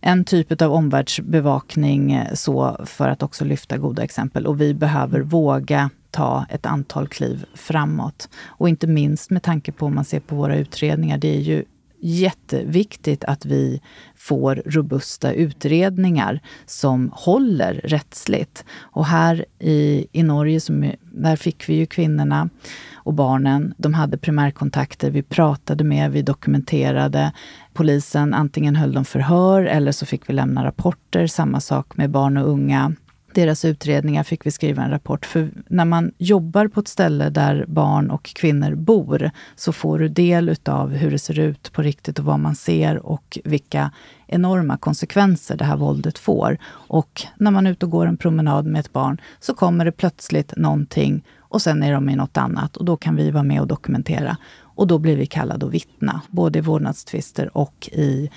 [0.00, 4.46] en typ av omvärldsbevakning eh, så för att också lyfta goda exempel.
[4.46, 8.28] Och vi behöver våga ta ett antal kliv framåt.
[8.44, 11.64] Och inte minst med tanke på om man ser på våra utredningar, det är ju
[12.04, 13.80] jätteviktigt att vi
[14.16, 18.64] får robusta utredningar som håller rättsligt.
[18.78, 22.48] Och här i, i Norge, som, där fick vi ju kvinnorna
[22.94, 23.74] och barnen.
[23.76, 27.32] De hade primärkontakter, vi pratade med, vi dokumenterade.
[27.72, 31.26] Polisen antingen höll de förhör eller så fick vi lämna rapporter.
[31.26, 32.92] Samma sak med barn och unga
[33.34, 35.26] deras utredningar fick vi skriva en rapport.
[35.26, 40.08] För när man jobbar på ett ställe där barn och kvinnor bor, så får du
[40.08, 43.92] del av hur det ser ut på riktigt och vad man ser och vilka
[44.26, 46.58] enorma konsekvenser det här våldet får.
[46.70, 49.92] Och när man är ute och går en promenad med ett barn, så kommer det
[49.92, 53.60] plötsligt någonting och sen är de i något annat och då kan vi vara med
[53.60, 54.36] och dokumentera.
[54.74, 58.30] Och då blir vi kallade att vittna, både i vårdnadstvister och i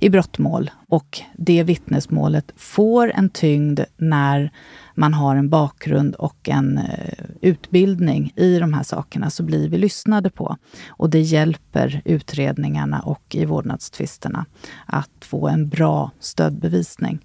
[0.00, 0.70] i brottmål.
[0.88, 4.50] Och det vittnesmålet får en tyngd när
[4.94, 9.78] man har en bakgrund och en eh, utbildning i de här sakerna, så blir vi
[9.78, 10.56] lyssnade på.
[10.88, 14.46] Och det hjälper utredningarna och i vårdnadstvisterna
[14.86, 17.18] att få en bra stödbevisning.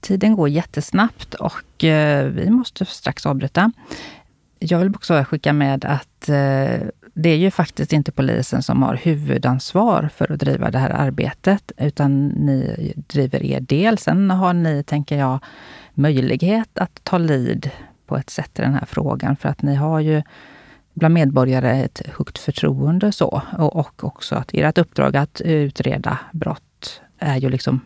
[0.00, 3.72] Tiden går jättesnabbt och eh, vi måste strax avbryta.
[4.58, 8.94] Jag vill också skicka med att eh, det är ju faktiskt inte polisen som har
[8.94, 13.98] huvudansvar för att driva det här arbetet, utan ni driver er del.
[13.98, 15.38] Sen har ni, tänker jag,
[15.94, 17.70] möjlighet att ta lid
[18.06, 20.22] på ett sätt i den här frågan, för att ni har ju
[20.94, 23.42] bland medborgare ett högt förtroende så.
[23.58, 27.80] Och, och också att ert uppdrag att utreda brott är ju liksom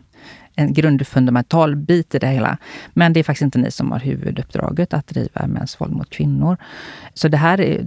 [0.55, 2.57] en grundfundamental bit i det hela.
[2.93, 6.57] Men det är faktiskt inte ni som har huvuduppdraget att driva mäns våld mot kvinnor.
[7.13, 7.85] Så det här är,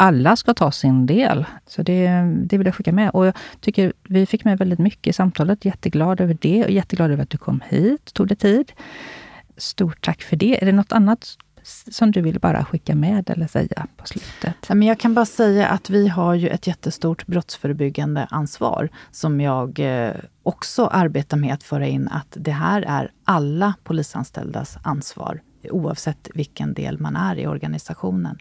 [0.00, 1.44] alla ska ta sin del.
[1.66, 3.10] Så det, det vill jag skicka med.
[3.10, 5.64] Och jag tycker vi fick med väldigt mycket i samtalet.
[5.64, 8.72] Jätteglad över det och jätteglad över att du kom hit, tog dig tid.
[9.56, 10.62] Stort tack för det.
[10.62, 11.36] Är det något annat
[11.90, 14.54] som du vill bara skicka med eller säga på slutet?
[14.84, 20.14] jag kan bara säga att vi har ju ett jättestort brottsförebyggande ansvar som jag eh,
[20.42, 25.40] också arbetar med att föra in att det här är alla polisanställdas ansvar
[25.70, 28.38] oavsett vilken del man är i organisationen.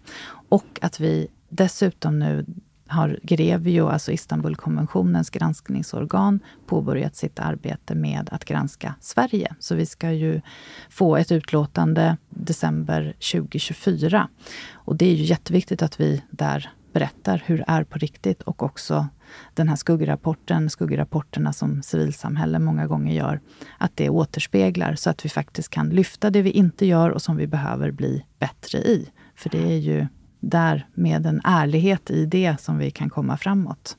[0.50, 2.46] Och att vi Dessutom nu
[2.90, 9.56] har Grevio, alltså Istanbulkonventionens granskningsorgan, påbörjat sitt arbete med att granska Sverige.
[9.60, 10.42] Så vi ska ju
[10.90, 14.28] få ett utlåtande december 2024.
[14.74, 18.64] Och det är ju jätteviktigt att vi där berättar hur det är på riktigt och
[18.64, 19.08] också
[19.54, 23.40] den här skuggrapporten, skuggrapporterna som civilsamhälle många gånger gör,
[23.78, 27.36] att det återspeglar så att vi faktiskt kan lyfta det vi inte gör och som
[27.36, 29.10] vi behöver bli bättre i.
[29.36, 30.08] För det är ju
[30.40, 33.98] där med en ärlighet i det som vi kan komma framåt.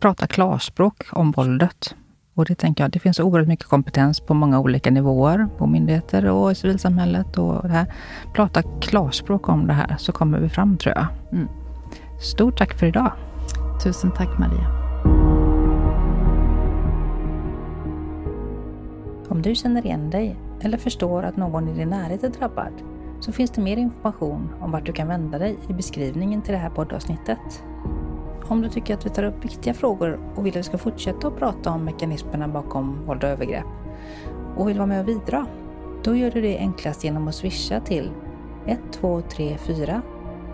[0.00, 1.94] Prata klarspråk om våldet.
[2.34, 6.26] Och det tänker jag, det finns oerhört mycket kompetens på många olika nivåer, på myndigheter
[6.26, 7.92] och i civilsamhället och det här.
[8.34, 11.06] Prata klarspråk om det här så kommer vi fram tror jag.
[11.32, 11.48] Mm.
[12.20, 13.12] Stort tack för idag.
[13.84, 14.70] Tusen tack Maria.
[19.28, 22.72] Om du känner igen dig eller förstår att någon i din närhet är drabbad
[23.20, 26.58] så finns det mer information om vart du kan vända dig i beskrivningen till det
[26.58, 27.62] här poddavsnittet.
[28.48, 31.28] Om du tycker att vi tar upp viktiga frågor och vill att vi ska fortsätta
[31.28, 33.66] att prata om mekanismerna bakom våld och övergrepp
[34.56, 35.46] och vill vara med och bidra,
[36.02, 38.10] då gör du det enklast genom att swisha till
[38.66, 40.02] 1234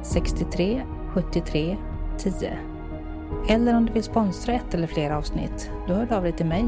[0.02, 0.82] 63
[1.14, 1.76] 73
[2.18, 2.32] 10.
[3.48, 6.46] Eller om du vill sponsra ett eller flera avsnitt, då hör du av dig till
[6.46, 6.64] mig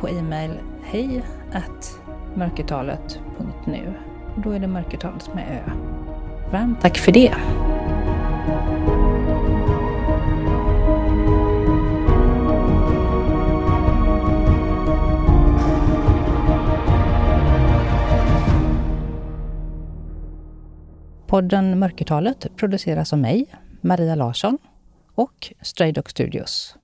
[0.00, 0.50] på e-mail
[0.84, 1.22] hej
[2.34, 3.94] mörkertalet.nu
[4.40, 5.70] och då är det Mörkertalet med Ö.
[6.52, 7.34] Varmt tack för det!
[21.26, 23.46] Podden Mörkertalet produceras av mig,
[23.80, 24.58] Maria Larsson
[25.14, 26.79] och Stray Dog Studios.